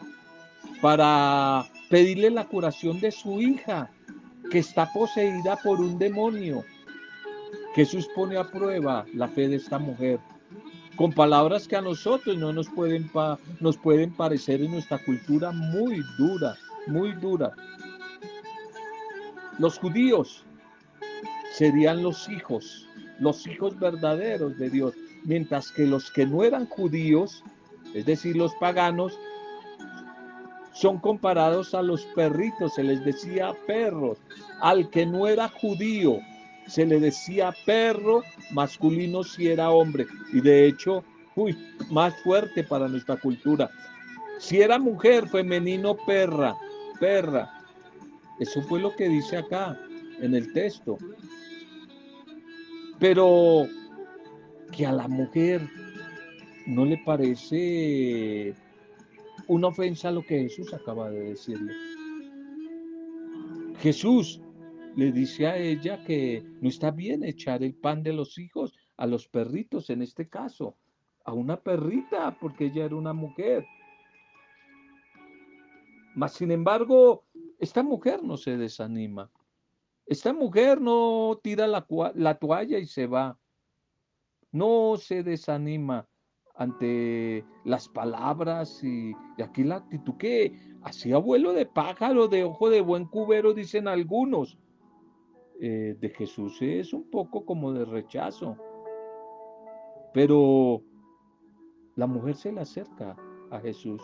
para 0.80 1.66
pedirle 1.90 2.30
la 2.30 2.46
curación 2.46 3.00
de 3.00 3.10
su 3.10 3.40
hija, 3.40 3.90
que 4.50 4.58
está 4.58 4.92
poseída 4.92 5.56
por 5.56 5.80
un 5.80 5.98
demonio. 5.98 6.64
Jesús 7.74 8.08
pone 8.14 8.36
a 8.36 8.50
prueba 8.50 9.04
la 9.14 9.28
fe 9.28 9.48
de 9.48 9.56
esta 9.56 9.78
mujer 9.78 10.18
con 10.98 11.12
palabras 11.12 11.68
que 11.68 11.76
a 11.76 11.80
nosotros 11.80 12.36
no 12.36 12.52
nos 12.52 12.68
pueden, 12.68 13.08
nos 13.60 13.76
pueden 13.76 14.10
parecer 14.12 14.60
en 14.60 14.72
nuestra 14.72 14.98
cultura 15.04 15.52
muy 15.52 16.02
dura, 16.18 16.56
muy 16.88 17.12
dura. 17.12 17.52
Los 19.60 19.78
judíos 19.78 20.44
serían 21.52 22.02
los 22.02 22.28
hijos, 22.28 22.88
los 23.20 23.46
hijos 23.46 23.78
verdaderos 23.78 24.58
de 24.58 24.70
Dios, 24.70 24.94
mientras 25.24 25.70
que 25.72 25.86
los 25.86 26.10
que 26.10 26.26
no 26.26 26.44
eran 26.44 26.66
judíos, 26.66 27.42
es 27.94 28.06
decir, 28.06 28.36
los 28.36 28.54
paganos, 28.56 29.18
son 30.72 30.98
comparados 30.98 31.74
a 31.74 31.82
los 31.82 32.04
perritos, 32.14 32.74
se 32.74 32.84
les 32.84 33.04
decía 33.04 33.52
perros. 33.66 34.18
Al 34.60 34.88
que 34.90 35.04
no 35.06 35.26
era 35.26 35.48
judío, 35.48 36.20
se 36.68 36.86
le 36.86 37.00
decía 37.00 37.52
perro 37.66 38.22
masculino 38.52 39.24
si 39.24 39.48
era 39.48 39.70
hombre. 39.70 40.06
Y 40.32 40.40
de 40.40 40.66
hecho, 40.66 41.02
uy, 41.34 41.58
más 41.90 42.14
fuerte 42.22 42.62
para 42.62 42.86
nuestra 42.86 43.16
cultura. 43.16 43.68
Si 44.38 44.60
era 44.60 44.78
mujer, 44.78 45.28
femenino, 45.28 45.96
perra, 45.96 46.54
perra. 47.00 47.50
Eso 48.38 48.62
fue 48.62 48.78
lo 48.78 48.94
que 48.94 49.08
dice 49.08 49.38
acá. 49.38 49.76
en 50.20 50.34
el 50.34 50.52
texto. 50.52 50.98
Pero 52.98 53.68
que 54.72 54.86
a 54.86 54.92
la 54.92 55.08
mujer 55.08 55.68
no 56.66 56.84
le 56.84 56.98
parece 56.98 58.54
una 59.46 59.68
ofensa 59.68 60.10
lo 60.10 60.22
que 60.22 60.42
Jesús 60.42 60.72
acaba 60.74 61.10
de 61.10 61.30
decirle. 61.30 61.72
Jesús 63.80 64.40
le 64.96 65.12
dice 65.12 65.46
a 65.46 65.56
ella 65.56 66.04
que 66.04 66.44
no 66.60 66.68
está 66.68 66.90
bien 66.90 67.24
echar 67.24 67.62
el 67.62 67.74
pan 67.74 68.02
de 68.02 68.12
los 68.12 68.38
hijos 68.38 68.74
a 68.96 69.06
los 69.06 69.28
perritos, 69.28 69.90
en 69.90 70.02
este 70.02 70.28
caso, 70.28 70.76
a 71.24 71.32
una 71.32 71.60
perrita, 71.60 72.36
porque 72.40 72.66
ella 72.66 72.84
era 72.84 72.96
una 72.96 73.12
mujer. 73.12 73.64
Mas, 76.14 76.32
sin 76.32 76.50
embargo, 76.50 77.24
esta 77.60 77.82
mujer 77.82 78.22
no 78.24 78.36
se 78.36 78.56
desanima. 78.56 79.30
Esta 80.04 80.32
mujer 80.32 80.80
no 80.80 81.38
tira 81.42 81.66
la, 81.66 81.86
la 82.14 82.38
toalla 82.38 82.78
y 82.78 82.86
se 82.86 83.06
va. 83.06 83.38
No 84.52 84.96
se 84.96 85.22
desanima 85.22 86.08
ante 86.54 87.44
las 87.64 87.88
palabras 87.88 88.82
y, 88.82 89.12
aquí 89.42 89.62
la 89.62 89.76
actitud 89.76 90.16
que 90.16 90.52
así 90.82 91.12
abuelo 91.12 91.52
de 91.52 91.66
pájaro, 91.66 92.26
de 92.28 92.44
ojo 92.44 92.68
de 92.68 92.80
buen 92.80 93.06
cubero, 93.06 93.54
dicen 93.54 93.88
algunos. 93.88 94.58
Eh, 95.60 95.96
de 95.98 96.10
Jesús 96.10 96.56
es 96.62 96.92
un 96.92 97.10
poco 97.10 97.44
como 97.44 97.72
de 97.72 97.84
rechazo. 97.84 98.56
Pero 100.14 100.82
la 101.96 102.06
mujer 102.06 102.36
se 102.36 102.52
le 102.52 102.60
acerca 102.60 103.16
a 103.50 103.58
Jesús 103.58 104.02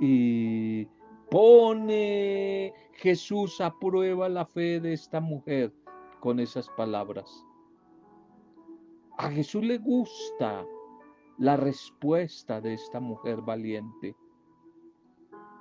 y 0.00 0.86
pone 1.30 2.74
Jesús 2.94 3.60
a 3.60 3.72
prueba 3.78 4.28
la 4.28 4.44
fe 4.44 4.80
de 4.80 4.94
esta 4.94 5.20
mujer 5.20 5.72
con 6.20 6.40
esas 6.40 6.68
palabras. 6.70 7.46
A 9.22 9.30
Jesús 9.30 9.62
le 9.62 9.78
gusta 9.78 10.66
la 11.38 11.56
respuesta 11.56 12.60
de 12.60 12.74
esta 12.74 12.98
mujer 12.98 13.40
valiente 13.40 14.16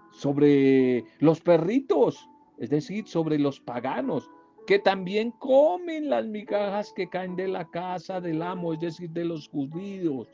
sobre 0.10 1.06
los 1.20 1.42
perritos, 1.42 2.28
es 2.58 2.72
decir, 2.72 3.08
sobre 3.08 3.38
los 3.38 3.60
paganos, 3.60 4.32
que 4.66 4.80
también 4.80 5.30
comen 5.30 6.10
las 6.10 6.26
migajas 6.26 6.92
que 6.92 7.08
caen 7.08 7.36
de 7.36 7.50
la 7.50 7.70
casa 7.70 8.20
del 8.20 8.42
amo, 8.42 8.74
es 8.74 8.80
decir, 8.80 9.12
de 9.12 9.26
los 9.26 9.48
judíos. 9.48 10.28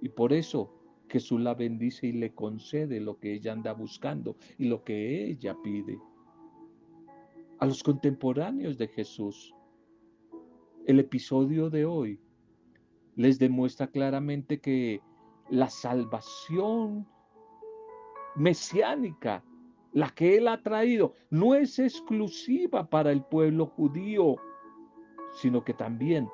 Y 0.00 0.08
por 0.08 0.32
eso 0.32 0.72
Jesús 1.10 1.38
la 1.38 1.52
bendice 1.52 2.06
y 2.06 2.12
le 2.12 2.32
concede 2.32 2.98
lo 2.98 3.18
que 3.18 3.34
ella 3.34 3.52
anda 3.52 3.74
buscando 3.74 4.36
y 4.56 4.68
lo 4.68 4.82
que 4.82 5.26
ella 5.26 5.54
pide. 5.62 5.98
A 7.58 7.66
los 7.66 7.82
contemporáneos 7.82 8.78
de 8.78 8.88
Jesús, 8.88 9.54
el 10.86 11.00
episodio 11.00 11.70
de 11.70 11.84
hoy 11.84 12.20
les 13.16 13.38
demuestra 13.38 13.86
claramente 13.86 14.60
que 14.60 15.00
la 15.50 15.68
salvación 15.68 17.06
mesiánica 18.36 19.44
la 19.92 20.08
que 20.08 20.36
Él 20.38 20.48
ha 20.48 20.62
traído, 20.62 21.14
no 21.30 21.54
es 21.54 21.78
exclusiva 21.78 22.88
para 22.88 23.12
el 23.12 23.22
pueblo 23.22 23.66
judío, 23.66 24.36
sino 25.34 25.62
que 25.64 25.74
también 25.74 26.28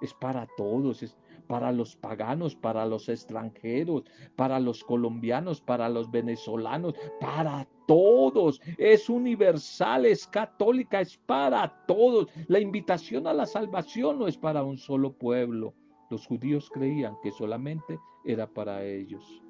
es 0.00 0.12
para 0.12 0.46
todos, 0.56 1.02
es 1.02 1.16
para 1.46 1.70
los 1.70 1.94
paganos, 1.96 2.56
para 2.56 2.84
los 2.84 3.08
extranjeros, 3.08 4.04
para 4.34 4.58
los 4.58 4.82
colombianos, 4.82 5.60
para 5.60 5.88
los 5.88 6.10
venezolanos, 6.10 6.94
para 7.20 7.68
todos. 7.86 8.60
Es 8.78 9.08
universal, 9.08 10.06
es 10.06 10.26
católica, 10.26 11.00
es 11.00 11.16
para 11.16 11.84
todos. 11.86 12.28
La 12.48 12.60
invitación 12.60 13.26
a 13.26 13.32
la 13.32 13.46
salvación 13.46 14.18
no 14.18 14.26
es 14.26 14.36
para 14.36 14.62
un 14.62 14.76
solo 14.76 15.12
pueblo. 15.12 15.74
Los 16.10 16.26
judíos 16.26 16.70
creían 16.70 17.16
que 17.22 17.32
solamente 17.32 17.98
era 18.24 18.46
para 18.46 18.84
ellos 18.84 19.42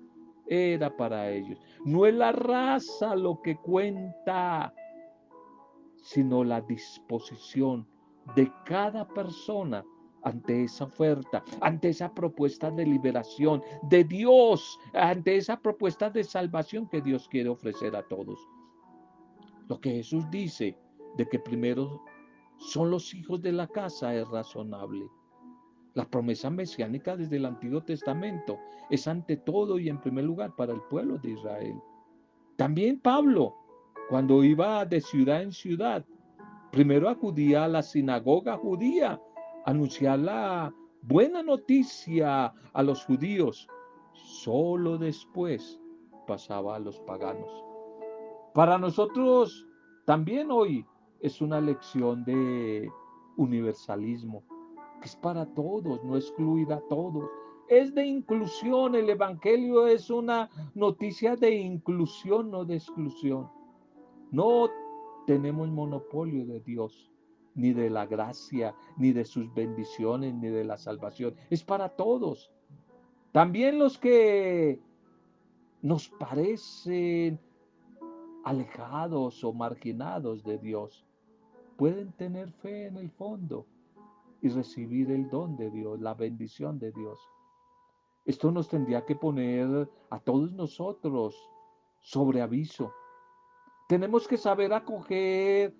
era 0.47 0.97
para 0.97 1.31
ellos. 1.31 1.59
No 1.85 2.07
es 2.07 2.15
la 2.15 2.33
raza 2.33 3.17
lo 3.17 3.41
que 3.43 3.57
cuenta, 3.57 4.73
sino 5.97 6.45
la 6.45 6.61
disposición 6.61 7.87
de 8.35 8.51
cada 8.65 9.07
persona 9.09 9.85
ante 10.27 10.65
esa 10.65 10.85
oferta, 10.85 11.45
ante 11.61 11.91
esa 11.91 12.13
propuesta 12.13 12.69
de 12.73 12.85
liberación 12.85 13.63
de 13.83 14.03
Dios, 14.03 14.79
ante 14.93 15.37
esa 15.37 15.57
propuesta 15.57 16.11
de 16.11 16.25
salvación 16.25 16.89
que 16.89 17.01
Dios 17.01 17.29
quiere 17.29 17.49
ofrecer 17.49 17.95
a 17.95 18.03
todos. 18.03 18.41
Lo 19.69 19.81
que 19.81 19.91
Jesús 19.91 20.29
dice 20.29 20.77
de 21.17 21.29
que 21.29 21.39
primero 21.39 22.03
son 22.59 22.91
los 22.91 23.15
hijos 23.15 23.41
de 23.41 23.53
la 23.53 23.69
casa 23.69 24.17
es 24.17 24.29
razonable. 24.29 25.07
La 25.95 26.05
promesa 26.05 26.51
mesiánica 26.51 27.17
desde 27.17 27.37
el 27.37 27.47
Antiguo 27.47 27.85
Testamento 27.85 28.59
es 28.91 29.07
ante 29.07 29.37
todo 29.37 29.79
y 29.79 29.89
en 29.89 30.01
primer 30.01 30.25
lugar 30.25 30.57
para 30.57 30.73
el 30.73 30.81
pueblo 30.91 31.19
de 31.19 31.31
Israel. 31.31 31.81
También 32.57 32.99
Pablo, 32.99 33.55
cuando 34.09 34.43
iba 34.43 34.85
de 34.85 35.01
ciudad 35.01 35.43
en 35.43 35.53
ciudad, 35.53 36.05
primero 36.73 37.09
acudía 37.09 37.65
a 37.65 37.69
la 37.69 37.83
sinagoga 37.83 38.57
judía 38.57 39.21
anunciar 39.67 40.21
la 40.21 40.73
buena 41.03 41.43
noticia 41.43 42.55
a 42.73 42.83
los 42.83 43.05
judíos. 43.05 43.69
Solo 44.13 44.97
después 44.97 45.79
pasaba 46.27 46.77
a 46.77 46.79
los 46.79 46.99
paganos. 47.01 47.51
Para 48.55 48.79
nosotros 48.79 49.67
también 50.07 50.51
hoy 50.51 50.87
es 51.21 51.41
una 51.41 51.61
lección 51.61 52.25
de 52.25 52.89
universalismo 53.37 54.45
que 55.01 55.09
es 55.09 55.17
para 55.17 55.45
todos, 55.55 56.03
no 56.05 56.17
excluir 56.17 56.73
a 56.73 56.81
todos. 56.89 57.29
Es 57.69 57.95
de 57.95 58.07
inclusión, 58.07 58.95
el 58.95 59.11
Evangelio 59.11 59.89
es 59.89 60.09
una 60.09 60.49
noticia 60.75 61.35
de 61.37 61.51
inclusión, 61.51 62.51
no 62.51 62.65
de 62.65 62.77
exclusión. 62.77 63.51
No 64.31 64.69
tenemos 65.27 65.69
monopolio 65.69 66.47
de 66.47 66.61
Dios, 66.61 67.11
ni 67.57 67.73
de 67.73 67.91
la 67.91 68.07
gracia, 68.07 68.75
ni 68.97 69.13
de 69.13 69.25
sus 69.25 69.53
bendiciones, 69.53 70.35
ni 70.35 70.49
de 70.49 70.65
la 70.65 70.77
salvación. 70.77 71.35
Es 71.51 71.65
para 71.65 71.89
todos. 71.89 72.53
También 73.33 73.79
los 73.79 73.99
que 73.99 74.81
nos 75.83 76.09
parecen 76.09 77.41
alejados 78.45 79.43
o 79.43 79.53
marginados 79.53 80.45
de 80.45 80.59
Dios 80.59 81.05
pueden 81.77 82.13
tener 82.13 82.53
fe 82.53 82.87
en 82.87 82.97
el 82.97 83.11
fondo 83.11 83.67
y 84.41 84.49
recibir 84.49 85.11
el 85.11 85.29
don 85.29 85.57
de 85.57 85.71
Dios, 85.71 86.01
la 86.01 86.15
bendición 86.15 86.79
de 86.79 86.93
Dios. 86.93 87.19
Esto 88.25 88.51
nos 88.51 88.69
tendría 88.69 89.05
que 89.05 89.17
poner 89.17 89.89
a 90.11 90.19
todos 90.19 90.53
nosotros 90.53 91.37
sobre 92.01 92.43
aviso. 92.43 92.93
Tenemos 93.89 94.27
que 94.27 94.37
saber 94.37 94.73
acoger 94.73 95.75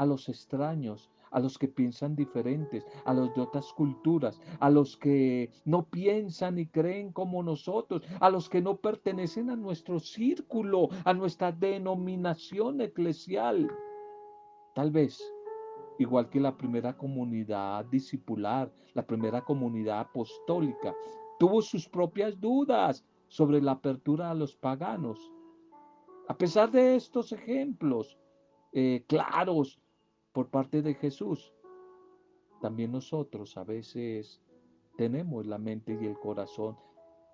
a 0.00 0.06
los 0.06 0.30
extraños, 0.30 1.10
a 1.30 1.40
los 1.40 1.58
que 1.58 1.68
piensan 1.68 2.16
diferentes, 2.16 2.86
a 3.04 3.12
los 3.12 3.34
de 3.34 3.42
otras 3.42 3.70
culturas, 3.74 4.40
a 4.58 4.70
los 4.70 4.96
que 4.96 5.50
no 5.66 5.84
piensan 5.84 6.58
y 6.58 6.66
creen 6.66 7.12
como 7.12 7.42
nosotros, 7.42 8.02
a 8.18 8.30
los 8.30 8.48
que 8.48 8.62
no 8.62 8.78
pertenecen 8.78 9.50
a 9.50 9.56
nuestro 9.56 10.00
círculo, 10.00 10.88
a 11.04 11.12
nuestra 11.12 11.52
denominación 11.52 12.80
eclesial. 12.80 13.70
Tal 14.74 14.90
vez 14.90 15.22
igual 15.98 16.30
que 16.30 16.40
la 16.40 16.56
primera 16.56 16.96
comunidad 16.96 17.84
discipular, 17.84 18.72
la 18.94 19.06
primera 19.06 19.42
comunidad 19.42 20.00
apostólica, 20.00 20.94
tuvo 21.38 21.60
sus 21.60 21.86
propias 21.86 22.40
dudas 22.40 23.04
sobre 23.28 23.60
la 23.60 23.72
apertura 23.72 24.30
a 24.30 24.34
los 24.34 24.56
paganos. 24.56 25.30
A 26.26 26.38
pesar 26.38 26.70
de 26.70 26.96
estos 26.96 27.32
ejemplos 27.32 28.16
eh, 28.72 29.04
claros 29.08 29.78
por 30.32 30.48
parte 30.48 30.82
de 30.82 30.94
Jesús, 30.94 31.52
también 32.60 32.92
nosotros 32.92 33.56
a 33.56 33.64
veces 33.64 34.40
tenemos 34.96 35.46
la 35.46 35.58
mente 35.58 35.98
y 36.00 36.06
el 36.06 36.18
corazón 36.18 36.76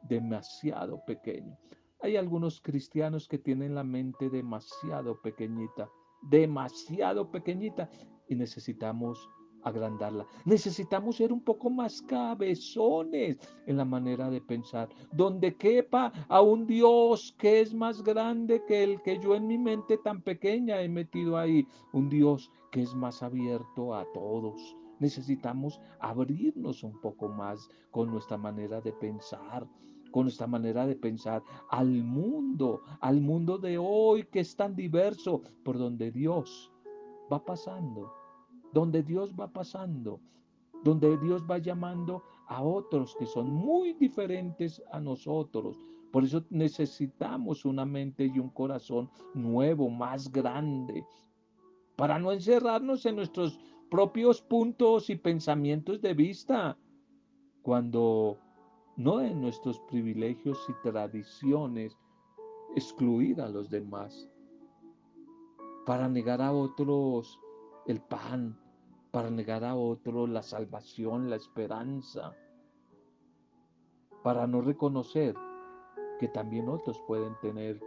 demasiado 0.02 1.04
pequeño. 1.04 1.58
Hay 2.00 2.16
algunos 2.16 2.60
cristianos 2.60 3.26
que 3.26 3.38
tienen 3.38 3.74
la 3.74 3.82
mente 3.82 4.30
demasiado 4.30 5.20
pequeñita, 5.20 5.88
demasiado 6.22 7.30
pequeñita 7.30 7.90
y 8.28 8.36
necesitamos 8.36 9.28
agrandarla. 9.66 10.24
Necesitamos 10.44 11.16
ser 11.16 11.32
un 11.32 11.40
poco 11.40 11.68
más 11.68 12.00
cabezones 12.02 13.36
en 13.66 13.76
la 13.76 13.84
manera 13.84 14.30
de 14.30 14.40
pensar, 14.40 14.88
donde 15.12 15.56
quepa 15.56 16.12
a 16.28 16.40
un 16.40 16.66
Dios 16.66 17.34
que 17.36 17.60
es 17.60 17.74
más 17.74 18.02
grande 18.02 18.62
que 18.66 18.84
el 18.84 19.02
que 19.02 19.18
yo 19.18 19.34
en 19.34 19.48
mi 19.48 19.58
mente 19.58 19.98
tan 19.98 20.22
pequeña 20.22 20.80
he 20.80 20.88
metido 20.88 21.36
ahí, 21.36 21.66
un 21.92 22.08
Dios 22.08 22.52
que 22.70 22.82
es 22.82 22.94
más 22.94 23.24
abierto 23.24 23.92
a 23.92 24.06
todos. 24.14 24.76
Necesitamos 25.00 25.80
abrirnos 25.98 26.84
un 26.84 27.00
poco 27.00 27.28
más 27.28 27.68
con 27.90 28.08
nuestra 28.10 28.38
manera 28.38 28.80
de 28.80 28.92
pensar, 28.92 29.66
con 30.12 30.26
nuestra 30.26 30.46
manera 30.46 30.86
de 30.86 30.94
pensar 30.94 31.42
al 31.70 31.88
mundo, 32.04 32.82
al 33.00 33.20
mundo 33.20 33.58
de 33.58 33.78
hoy 33.78 34.24
que 34.26 34.40
es 34.40 34.54
tan 34.54 34.76
diverso, 34.76 35.42
por 35.64 35.76
donde 35.76 36.12
Dios 36.12 36.70
va 37.30 37.44
pasando, 37.44 38.12
donde 38.76 39.02
Dios 39.02 39.34
va 39.34 39.48
pasando, 39.48 40.20
donde 40.84 41.16
Dios 41.16 41.42
va 41.50 41.56
llamando 41.56 42.22
a 42.46 42.62
otros 42.62 43.16
que 43.18 43.24
son 43.24 43.50
muy 43.50 43.94
diferentes 43.94 44.82
a 44.92 45.00
nosotros. 45.00 45.78
Por 46.12 46.24
eso 46.24 46.44
necesitamos 46.50 47.64
una 47.64 47.86
mente 47.86 48.26
y 48.26 48.38
un 48.38 48.50
corazón 48.50 49.08
nuevo, 49.32 49.88
más 49.88 50.30
grande, 50.30 51.06
para 51.96 52.18
no 52.18 52.32
encerrarnos 52.32 53.06
en 53.06 53.16
nuestros 53.16 53.58
propios 53.90 54.42
puntos 54.42 55.08
y 55.08 55.16
pensamientos 55.16 56.02
de 56.02 56.12
vista, 56.12 56.76
cuando 57.62 58.36
no 58.98 59.22
en 59.22 59.40
nuestros 59.40 59.80
privilegios 59.88 60.58
y 60.68 60.74
tradiciones 60.82 61.96
excluir 62.74 63.40
a 63.40 63.48
los 63.48 63.70
demás, 63.70 64.28
para 65.86 66.10
negar 66.10 66.42
a 66.42 66.52
otros 66.52 67.40
el 67.86 68.02
pan, 68.02 68.58
para 69.16 69.30
negar 69.30 69.64
a 69.64 69.74
otros 69.74 70.28
la 70.28 70.42
salvación, 70.42 71.30
la 71.30 71.36
esperanza, 71.36 72.36
para 74.22 74.46
no 74.46 74.60
reconocer 74.60 75.34
que 76.20 76.28
también 76.28 76.68
otros 76.68 77.00
pueden 77.06 77.34
tener 77.40 77.80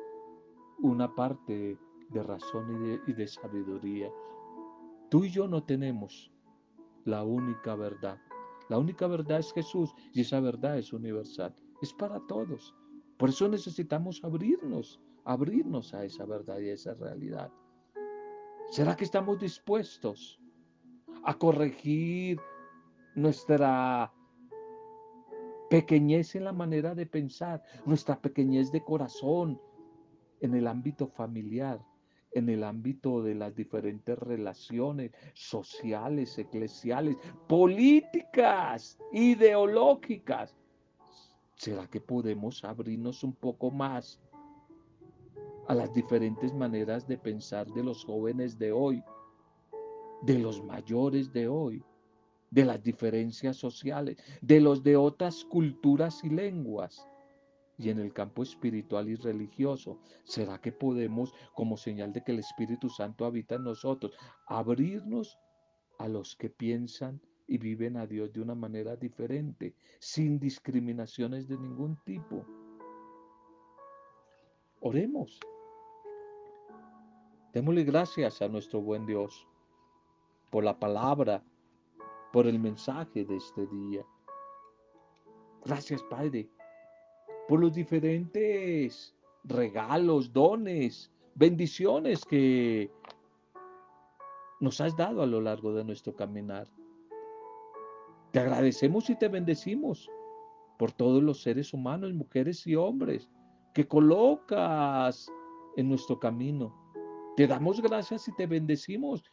una 0.82 1.13
parte 1.13 1.78
de 2.10 2.24
razón 2.24 2.74
y 2.74 2.88
de, 2.88 3.02
y 3.06 3.13
de 3.13 3.28
sabiduría. 3.28 4.10
Tú 5.10 5.24
y 5.24 5.30
yo 5.30 5.48
no 5.48 5.63
tenemos 5.63 6.32
la 7.06 7.24
única 7.24 7.76
verdad. 7.76 8.18
La 8.68 8.80
única 8.80 9.06
verdad 9.06 9.38
es 9.38 9.54
Jesús 9.54 9.94
y 10.15 10.22
esa 10.22 10.39
verdad 10.39 10.80
es 10.80 10.94
universal. 10.94 11.54
Es 11.80 11.94
para 11.94 12.20
todos. 12.26 12.74
Por 13.18 13.30
eso 13.30 13.48
necesitamos 13.48 14.24
abrirnos, 14.24 15.00
abrirnos 15.26 15.94
a 15.94 16.06
esa 16.06 16.26
verdad 16.26 16.58
y 16.58 16.70
a 16.70 16.74
esa 16.74 16.96
realidad. 16.96 17.52
¿Será 18.72 18.96
que 18.96 19.04
estamos 19.04 19.38
dispuestos 19.38 20.38
a 21.23 21.38
corregir 21.38 22.39
nuestra 23.15 24.12
pequeñez 25.69 26.36
en 26.36 26.45
la 26.45 26.53
manera 26.53 26.95
de 26.95 27.05
pensar, 27.05 27.63
nuestra 27.86 28.19
pequeñez 28.19 28.71
de 28.71 28.84
corazón 28.84 29.60
en 30.41 30.55
el 30.55 30.67
ámbito 30.67 31.08
familiar, 31.08 31.79
en 32.32 32.49
el 32.49 32.63
ámbito 32.63 33.21
de 33.21 33.36
las 33.36 33.55
diferentes 33.55 34.17
relaciones 34.17 35.12
sociales, 35.34 36.38
eclesiales, 36.38 37.17
políticas, 37.47 38.97
ideológicas. 39.12 40.55
¿Será 41.55 41.88
que 41.88 41.99
podemos 41.99 42.63
abrirnos 42.63 43.23
un 43.23 43.34
poco 43.34 43.69
más 43.69 44.19
a 45.67 45.75
las 45.75 45.93
diferentes 45.93 46.53
maneras 46.53 47.08
de 47.08 47.17
pensar 47.17 47.67
de 47.67 47.84
los 47.84 48.05
jóvenes 48.05 48.58
de 48.58 48.71
hoy? 48.71 49.03
De 50.21 50.39
los 50.39 50.63
mayores 50.63 51.32
de 51.32 51.47
hoy, 51.47 51.84
de 52.51 52.65
las 52.65 52.82
diferencias 52.84 53.58
sociales, 53.58 54.17
de 54.41 54.60
los 54.60 54.84
de 54.84 54.97
otras 54.97 55.45
culturas 55.45 56.23
y 56.23 56.29
lenguas. 56.29 57.08
Y 57.77 57.89
en 57.89 57.99
el 57.99 58.12
campo 58.12 58.43
espiritual 58.43 59.08
y 59.08 59.15
religioso, 59.15 59.99
¿será 60.25 60.60
que 60.60 60.71
podemos, 60.71 61.34
como 61.53 61.77
señal 61.77 62.12
de 62.12 62.23
que 62.23 62.34
el 62.34 62.39
Espíritu 62.39 62.89
Santo 62.89 63.25
habita 63.25 63.55
en 63.55 63.63
nosotros, 63.63 64.13
abrirnos 64.47 65.38
a 65.97 66.08
los 66.10 66.36
que 66.36 66.49
piensan 66.49 67.21
y 67.47 67.58
viven 67.58 67.95
a 67.95 68.05
Dios 68.05 68.34
de 68.34 68.41
una 68.41 68.55
manera 68.55 68.97
diferente, 68.97 69.75
sin 69.99 70.39
discriminaciones 70.39 71.47
de 71.47 71.58
ningún 71.58 71.97
tipo? 72.03 72.45
Oremos. 74.82 75.39
Démosle 77.53 77.84
gracias 77.86 78.41
a 78.41 78.49
nuestro 78.49 78.82
buen 78.82 79.05
Dios 79.05 79.47
por 80.49 80.63
la 80.63 80.77
palabra, 80.77 81.43
por 82.31 82.47
el 82.47 82.59
mensaje 82.59 83.25
de 83.25 83.35
este 83.35 83.65
día. 83.67 84.05
Gracias, 85.65 86.01
Padre, 86.03 86.49
por 87.47 87.59
los 87.59 87.73
diferentes 87.73 89.15
regalos, 89.43 90.31
dones, 90.31 91.12
bendiciones 91.35 92.23
que 92.25 92.91
nos 94.59 94.81
has 94.81 94.95
dado 94.95 95.21
a 95.21 95.25
lo 95.25 95.41
largo 95.41 95.73
de 95.73 95.83
nuestro 95.83 96.15
caminar. 96.15 96.67
Te 98.31 98.39
agradecemos 98.39 99.09
y 99.09 99.15
te 99.15 99.27
bendecimos 99.27 100.09
por 100.77 100.91
todos 100.91 101.23
los 101.23 101.41
seres 101.41 101.73
humanos, 101.73 102.13
mujeres 102.13 102.65
y 102.67 102.75
hombres 102.75 103.29
que 103.73 103.88
colocas 103.88 105.31
en 105.77 105.89
nuestro 105.89 106.19
camino. 106.19 106.73
Te 107.35 107.47
damos 107.47 107.81
gracias 107.81 108.27
y 108.27 108.35
te 108.35 108.45
bendecimos 108.45 109.23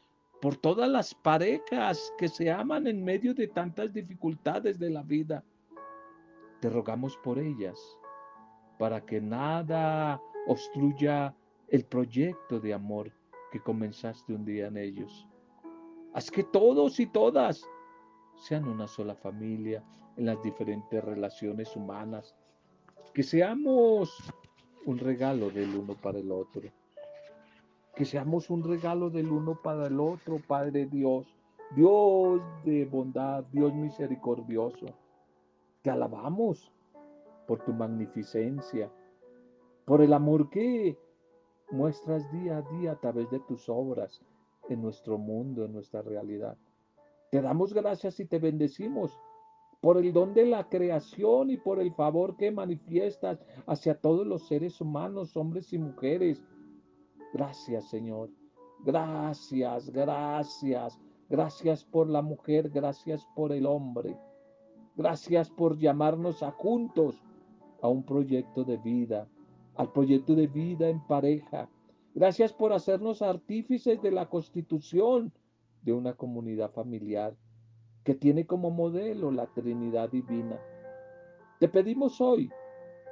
por 0.40 0.57
todas 0.57 0.88
las 0.88 1.14
parejas 1.14 2.12
que 2.18 2.29
se 2.29 2.51
aman 2.51 2.87
en 2.87 3.03
medio 3.03 3.35
de 3.35 3.49
tantas 3.49 3.92
dificultades 3.92 4.79
de 4.79 4.90
la 4.90 5.03
vida. 5.03 5.42
Te 6.61 6.68
rogamos 6.68 7.16
por 7.18 7.38
ellas, 7.38 7.79
para 8.79 9.05
que 9.05 9.20
nada 9.20 10.20
obstruya 10.46 11.35
el 11.68 11.85
proyecto 11.85 12.61
de 12.61 12.75
amor 12.75 13.11
que 13.51 13.61
comenzaste 13.61 14.35
un 14.35 14.44
día 14.44 14.66
en 14.66 14.77
ellos. 14.77 15.27
Haz 16.12 16.31
que 16.31 16.44
todos 16.44 17.01
y 17.01 17.07
todas 17.07 17.62
sean 18.37 18.66
una 18.68 18.87
sola 18.87 19.14
familia 19.14 19.83
en 20.16 20.27
las 20.27 20.42
diferentes 20.42 21.03
relaciones 21.03 21.75
humanas, 21.77 22.35
que 23.12 23.22
seamos 23.22 24.11
un 24.85 24.99
regalo 24.99 25.51
del 25.51 25.75
uno 25.75 25.94
para 25.94 26.18
el 26.18 26.31
otro 26.31 26.70
que 27.97 28.05
seamos 28.05 28.51
un 28.51 28.63
regalo 28.63 29.09
del 29.09 29.33
uno 29.33 29.59
para 29.63 29.87
el 29.87 29.99
otro, 29.99 30.37
Padre 30.47 30.85
Dios, 30.85 31.27
Dios 31.75 32.43
de 32.63 32.85
bondad, 32.85 33.43
Dios 33.45 33.75
misericordioso. 33.75 34.87
Te 35.81 35.91
alabamos 35.91 36.71
por 37.47 37.65
tu 37.65 37.73
magnificencia, 37.73 38.93
por 39.87 40.03
el 40.03 40.13
amor 40.13 40.51
que 40.51 40.99
muestras 41.71 42.31
día 42.33 42.59
a 42.59 42.63
día 42.77 42.93
a 42.93 43.01
través 43.01 43.31
de 43.31 43.41
tus 43.41 43.67
obras 43.71 44.21
en 44.69 44.83
nuestro 44.83 45.17
mundo, 45.17 45.65
en 45.65 45.73
nuestra 45.73 46.03
realidad. 46.03 46.59
Te 47.31 47.41
damos 47.41 47.73
gracias 47.73 48.21
y 48.21 48.27
te 48.27 48.39
bendecimos 48.39 49.19
por 49.81 49.97
el 49.97 50.13
don 50.13 50.35
de 50.35 50.45
la 50.45 50.69
creación 50.69 51.51
y 51.51 51.57
por 51.57 51.81
el 51.81 51.95
favor 51.95 52.37
que 52.37 52.51
manifiestas 52.51 53.43
hacia 53.67 53.99
todos 53.99 54.27
los 54.27 54.47
seres 54.49 54.83
humanos, 54.83 55.35
hombres 55.37 55.73
y 55.73 55.79
mujeres, 55.79 56.43
Gracias, 57.37 57.90
Señor. 57.90 58.31
Gracias, 58.83 59.90
gracias. 59.90 60.99
Gracias 61.29 61.85
por 61.85 62.09
la 62.09 62.22
mujer, 62.22 62.70
gracias 62.70 63.29
por 63.37 63.53
el 63.53 63.66
hombre. 63.66 64.16
Gracias 64.96 65.51
por 65.51 65.77
llamarnos 65.77 66.42
a 66.42 66.51
juntos 66.51 67.22
a 67.83 67.88
un 67.88 68.05
proyecto 68.05 68.64
de 68.64 68.79
vida, 68.79 69.29
al 69.75 69.92
proyecto 69.92 70.35
de 70.35 70.46
vida 70.46 70.88
en 70.88 71.07
pareja. 71.07 71.68
Gracias 72.14 72.55
por 72.55 72.72
hacernos 72.72 73.20
artífices 73.20 74.01
de 74.01 74.12
la 74.12 74.31
constitución 74.31 75.31
de 75.83 75.92
una 75.92 76.14
comunidad 76.14 76.70
familiar 76.70 77.37
que 78.03 78.14
tiene 78.14 78.46
como 78.46 78.70
modelo 78.70 79.31
la 79.31 79.46
Trinidad 79.49 80.09
Divina. 80.09 80.59
Te 81.61 81.68
pedimos 81.68 82.18
hoy 82.18 82.49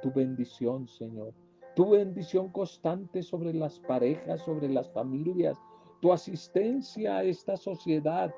tu 0.01 0.11
bendición, 0.11 0.87
Señor 0.87 1.44
tu 1.75 1.89
bendición 1.89 2.49
constante 2.49 3.21
sobre 3.21 3.53
las 3.53 3.79
parejas, 3.79 4.41
sobre 4.41 4.69
las 4.69 4.89
familias, 4.91 5.57
tu 6.01 6.13
asistencia 6.13 7.17
a 7.17 7.23
esta 7.23 7.57
sociedad 7.57 8.33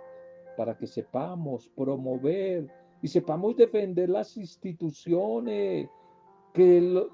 para 0.58 0.76
que 0.76 0.88
sepamos 0.88 1.70
promover 1.70 2.68
y 3.02 3.08
sepamos 3.08 3.56
defender 3.56 4.10
las 4.10 4.36
instituciones, 4.38 5.88
que 6.54 7.08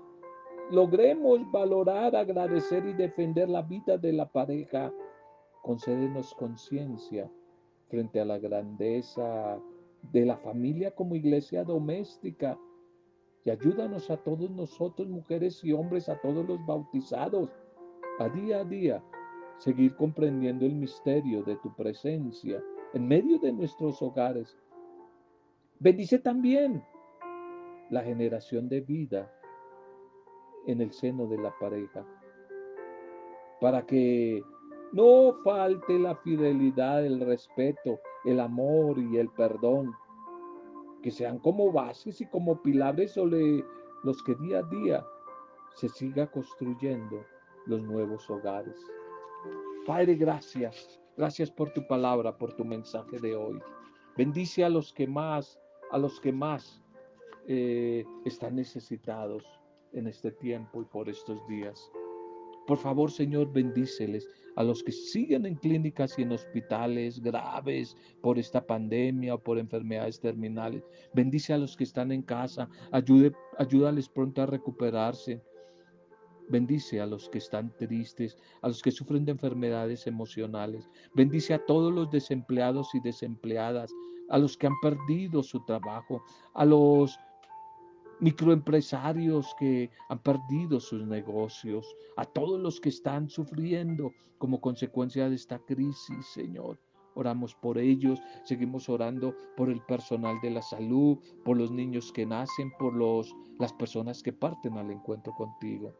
logremos 0.71 1.39
valorar, 1.51 2.15
agradecer 2.15 2.85
y 2.85 2.93
defender 2.93 3.49
la 3.49 3.61
vida 3.61 3.97
de 3.97 4.13
la 4.13 4.31
pareja. 4.31 4.93
Concédenos 5.61 6.33
conciencia 6.35 7.29
frente 7.89 8.21
a 8.21 8.25
la 8.25 8.37
grandeza 8.37 9.59
de 10.11 10.25
la 10.25 10.37
familia 10.37 10.91
como 10.91 11.15
iglesia 11.15 11.63
doméstica 11.63 12.57
y 13.45 13.49
ayúdanos 13.49 14.09
a 14.09 14.17
todos 14.17 14.49
nosotros, 14.51 15.07
mujeres 15.07 15.63
y 15.63 15.73
hombres, 15.73 16.07
a 16.07 16.19
todos 16.21 16.47
los 16.47 16.65
bautizados, 16.65 17.49
a 18.19 18.29
día 18.29 18.59
a 18.59 18.63
día, 18.63 19.03
seguir 19.57 19.95
comprendiendo 19.95 20.65
el 20.65 20.75
misterio 20.75 21.43
de 21.43 21.55
tu 21.57 21.73
presencia 21.75 22.63
en 22.93 23.07
medio 23.07 23.39
de 23.39 23.51
nuestros 23.51 24.01
hogares. 24.01 24.57
Bendice 25.79 26.19
también 26.19 26.83
la 27.89 28.01
generación 28.03 28.69
de 28.69 28.81
vida 28.81 29.31
en 30.65 30.79
el 30.79 30.93
seno 30.93 31.27
de 31.27 31.37
la 31.37 31.53
pareja, 31.59 32.05
para 33.59 33.85
que 33.85 34.41
no 34.93 35.33
falte 35.43 35.99
la 35.99 36.15
fidelidad, 36.17 37.05
el 37.05 37.19
respeto, 37.19 37.99
el 38.23 38.39
amor 38.39 38.97
y 38.99 39.17
el 39.17 39.29
perdón 39.29 39.93
que 41.03 41.11
sean 41.11 41.37
como 41.37 41.71
bases 41.71 42.21
y 42.21 42.25
como 42.25 42.63
pilares 42.63 43.11
sobre 43.11 43.63
los 44.03 44.23
que 44.23 44.33
día 44.35 44.59
a 44.59 44.63
día 44.63 45.05
se 45.75 45.89
siga 45.89 46.31
construyendo 46.31 47.23
los 47.67 47.83
nuevos 47.83 48.29
hogares. 48.29 48.79
Padre, 49.85 50.15
gracias. 50.15 50.99
Gracias 51.15 51.51
por 51.51 51.71
tu 51.73 51.85
palabra, 51.85 52.35
por 52.35 52.53
tu 52.53 52.65
mensaje 52.65 53.19
de 53.19 53.35
hoy. 53.35 53.59
Bendice 54.17 54.63
a 54.63 54.69
los 54.69 54.91
que 54.93 55.05
más, 55.05 55.59
a 55.91 55.97
los 55.97 56.19
que 56.19 56.31
más 56.31 56.81
eh, 57.47 58.03
están 58.25 58.55
necesitados 58.55 59.43
en 59.91 60.07
este 60.07 60.31
tiempo 60.31 60.81
y 60.81 60.85
por 60.85 61.09
estos 61.09 61.45
días. 61.47 61.91
Por 62.65 62.77
favor, 62.77 63.11
Señor, 63.11 63.51
bendíceles 63.51 64.27
a 64.55 64.63
los 64.63 64.83
que 64.83 64.91
siguen 64.91 65.45
en 65.45 65.55
clínicas 65.55 66.17
y 66.17 66.23
en 66.23 66.31
hospitales 66.31 67.19
graves 67.21 67.95
por 68.21 68.37
esta 68.39 68.65
pandemia 68.65 69.35
o 69.35 69.39
por 69.39 69.57
enfermedades 69.57 70.19
terminales. 70.19 70.83
Bendice 71.13 71.53
a 71.53 71.57
los 71.57 71.75
que 71.75 71.83
están 71.83 72.11
en 72.11 72.21
casa, 72.21 72.69
ayude, 72.91 73.33
ayúdales 73.57 74.09
pronto 74.09 74.41
a 74.41 74.45
recuperarse. 74.45 75.41
Bendice 76.49 76.99
a 76.99 77.05
los 77.05 77.29
que 77.29 77.37
están 77.37 77.75
tristes, 77.77 78.37
a 78.61 78.67
los 78.67 78.81
que 78.81 78.91
sufren 78.91 79.25
de 79.25 79.31
enfermedades 79.31 80.07
emocionales. 80.07 80.89
Bendice 81.15 81.53
a 81.53 81.65
todos 81.65 81.93
los 81.93 82.11
desempleados 82.11 82.93
y 82.93 82.99
desempleadas, 82.99 83.91
a 84.29 84.37
los 84.37 84.57
que 84.57 84.67
han 84.67 84.79
perdido 84.81 85.41
su 85.41 85.63
trabajo, 85.63 86.21
a 86.53 86.65
los 86.65 87.17
microempresarios 88.23 89.53
que 89.59 89.91
han 90.07 90.19
perdido 90.19 90.79
sus 90.79 91.05
negocios, 91.05 91.85
a 92.15 92.23
todos 92.23 92.57
los 92.57 92.79
que 92.79 92.87
están 92.87 93.29
sufriendo 93.29 94.13
como 94.37 94.61
consecuencia 94.61 95.29
de 95.29 95.35
esta 95.35 95.59
crisis, 95.59 96.25
Señor. 96.33 96.79
Oramos 97.15 97.53
por 97.53 97.77
ellos, 97.77 98.21
seguimos 98.45 98.87
orando 98.87 99.35
por 99.57 99.69
el 99.69 99.81
personal 99.81 100.39
de 100.41 100.51
la 100.51 100.61
salud, 100.61 101.17
por 101.43 101.57
los 101.57 101.69
niños 101.69 102.13
que 102.13 102.25
nacen, 102.25 102.71
por 102.79 102.93
los, 102.93 103.35
las 103.59 103.73
personas 103.73 104.23
que 104.23 104.31
parten 104.31 104.77
al 104.77 104.89
encuentro 104.89 105.33
contigo. 105.33 105.93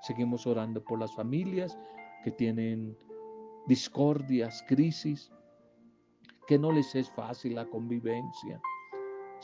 Seguimos 0.00 0.46
orando 0.46 0.82
por 0.82 0.98
las 0.98 1.14
familias 1.14 1.78
que 2.24 2.30
tienen 2.30 2.96
discordias, 3.66 4.64
crisis, 4.66 5.30
que 6.46 6.58
no 6.58 6.72
les 6.72 6.94
es 6.94 7.10
fácil 7.10 7.56
la 7.56 7.66
convivencia. 7.66 8.58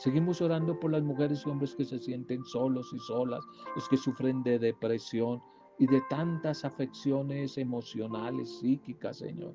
Seguimos 0.01 0.41
orando 0.41 0.79
por 0.79 0.89
las 0.89 1.03
mujeres 1.03 1.43
y 1.45 1.49
hombres 1.51 1.75
que 1.75 1.85
se 1.85 1.99
sienten 1.99 2.43
solos 2.43 2.91
y 2.91 2.97
solas, 2.97 3.45
los 3.75 3.87
que 3.87 3.97
sufren 3.97 4.41
de 4.41 4.57
depresión 4.57 5.39
y 5.77 5.85
de 5.85 6.01
tantas 6.09 6.65
afecciones 6.65 7.55
emocionales, 7.59 8.49
psíquicas, 8.57 9.19
Señor. 9.19 9.53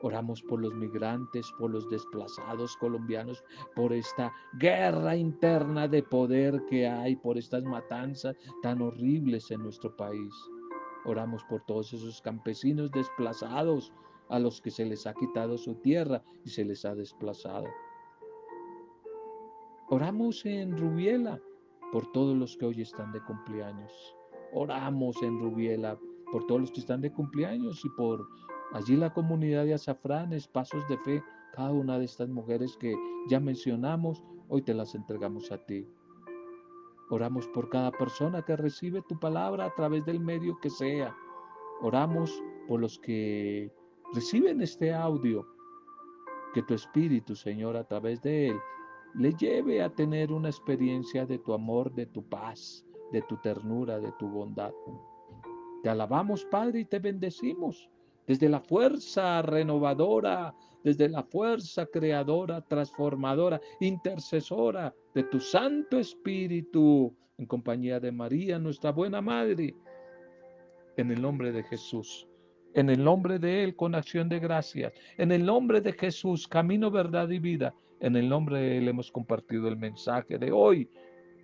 Oramos 0.00 0.40
por 0.40 0.62
los 0.62 0.72
migrantes, 0.72 1.46
por 1.58 1.70
los 1.70 1.90
desplazados 1.90 2.74
colombianos, 2.78 3.44
por 3.76 3.92
esta 3.92 4.32
guerra 4.54 5.14
interna 5.14 5.86
de 5.86 6.02
poder 6.02 6.64
que 6.64 6.88
hay, 6.88 7.14
por 7.14 7.36
estas 7.36 7.64
matanzas 7.64 8.34
tan 8.62 8.80
horribles 8.80 9.50
en 9.50 9.62
nuestro 9.62 9.94
país. 9.94 10.32
Oramos 11.04 11.44
por 11.50 11.60
todos 11.66 11.92
esos 11.92 12.22
campesinos 12.22 12.90
desplazados 12.92 13.92
a 14.30 14.38
los 14.38 14.62
que 14.62 14.70
se 14.70 14.86
les 14.86 15.06
ha 15.06 15.12
quitado 15.12 15.58
su 15.58 15.74
tierra 15.74 16.22
y 16.46 16.48
se 16.48 16.64
les 16.64 16.86
ha 16.86 16.94
desplazado. 16.94 17.66
Oramos 19.90 20.44
en 20.44 20.76
Rubiela 20.76 21.40
por 21.92 22.10
todos 22.12 22.36
los 22.36 22.56
que 22.56 22.66
hoy 22.66 22.82
están 22.82 23.12
de 23.12 23.22
cumpleaños. 23.24 23.92
Oramos 24.52 25.22
en 25.22 25.38
Rubiela 25.40 25.98
por 26.30 26.46
todos 26.46 26.60
los 26.60 26.70
que 26.70 26.80
están 26.80 27.00
de 27.00 27.12
cumpleaños 27.12 27.84
y 27.84 27.88
por 27.90 28.26
Allí 28.72 28.96
la 28.96 29.14
comunidad 29.14 29.64
de 29.64 29.72
azafranes, 29.72 30.46
pasos 30.46 30.86
de 30.88 30.98
fe, 30.98 31.24
cada 31.54 31.72
una 31.72 31.98
de 31.98 32.04
estas 32.04 32.28
mujeres 32.28 32.76
que 32.76 32.94
ya 33.28 33.40
mencionamos, 33.40 34.22
hoy 34.48 34.60
te 34.60 34.74
las 34.74 34.94
entregamos 34.94 35.50
a 35.50 35.64
ti. 35.64 35.88
Oramos 37.08 37.48
por 37.48 37.70
cada 37.70 37.90
persona 37.90 38.42
que 38.42 38.56
recibe 38.56 39.02
tu 39.08 39.18
palabra 39.18 39.64
a 39.64 39.74
través 39.74 40.04
del 40.04 40.20
medio 40.20 40.58
que 40.60 40.68
sea. 40.68 41.16
Oramos 41.80 42.42
por 42.66 42.80
los 42.80 42.98
que 42.98 43.72
reciben 44.12 44.60
este 44.60 44.92
audio. 44.92 45.46
Que 46.52 46.62
tu 46.62 46.74
Espíritu, 46.74 47.34
Señor, 47.34 47.74
a 47.76 47.84
través 47.84 48.20
de 48.20 48.48
él, 48.48 48.56
le 49.18 49.32
lleve 49.34 49.82
a 49.82 49.90
tener 49.90 50.32
una 50.32 50.48
experiencia 50.48 51.26
de 51.26 51.38
tu 51.38 51.52
amor, 51.52 51.92
de 51.92 52.06
tu 52.06 52.22
paz, 52.22 52.84
de 53.12 53.20
tu 53.22 53.36
ternura, 53.38 53.98
de 53.98 54.12
tu 54.18 54.28
bondad. 54.28 54.72
Te 55.82 55.88
alabamos, 55.88 56.44
Padre, 56.44 56.80
y 56.80 56.84
te 56.84 56.98
bendecimos 56.98 57.90
desde 58.28 58.48
la 58.48 58.60
fuerza 58.60 59.42
renovadora, 59.42 60.54
desde 60.84 61.08
la 61.08 61.22
fuerza 61.24 61.86
creadora, 61.86 62.60
transformadora, 62.60 63.60
intercesora 63.80 64.94
de 65.14 65.24
tu 65.24 65.40
Santo 65.40 65.98
Espíritu, 65.98 67.12
en 67.38 67.46
compañía 67.46 67.98
de 67.98 68.12
María, 68.12 68.58
nuestra 68.58 68.92
buena 68.92 69.20
Madre, 69.20 69.74
en 70.96 71.10
el 71.10 71.20
nombre 71.20 71.50
de 71.50 71.62
Jesús. 71.64 72.28
En 72.74 72.90
el 72.90 73.02
nombre 73.02 73.38
de 73.38 73.64
Él, 73.64 73.74
con 73.74 73.94
acción 73.94 74.28
de 74.28 74.38
gracias. 74.38 74.92
En 75.16 75.32
el 75.32 75.44
nombre 75.44 75.80
de 75.80 75.92
Jesús, 75.92 76.46
camino, 76.46 76.90
verdad 76.90 77.28
y 77.30 77.38
vida. 77.38 77.74
En 78.00 78.14
el 78.14 78.28
nombre 78.28 78.60
de 78.60 78.78
Él 78.78 78.88
hemos 78.88 79.10
compartido 79.10 79.66
el 79.68 79.76
mensaje 79.76 80.38
de 80.38 80.52
hoy, 80.52 80.88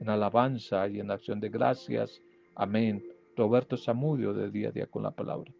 en 0.00 0.08
alabanza 0.08 0.86
y 0.88 1.00
en 1.00 1.10
acción 1.10 1.40
de 1.40 1.48
gracias. 1.48 2.22
Amén. 2.54 3.02
Roberto 3.36 3.76
Zamudio, 3.76 4.32
de 4.32 4.50
día 4.50 4.68
a 4.68 4.72
día 4.72 4.86
con 4.86 5.02
la 5.02 5.10
palabra. 5.10 5.52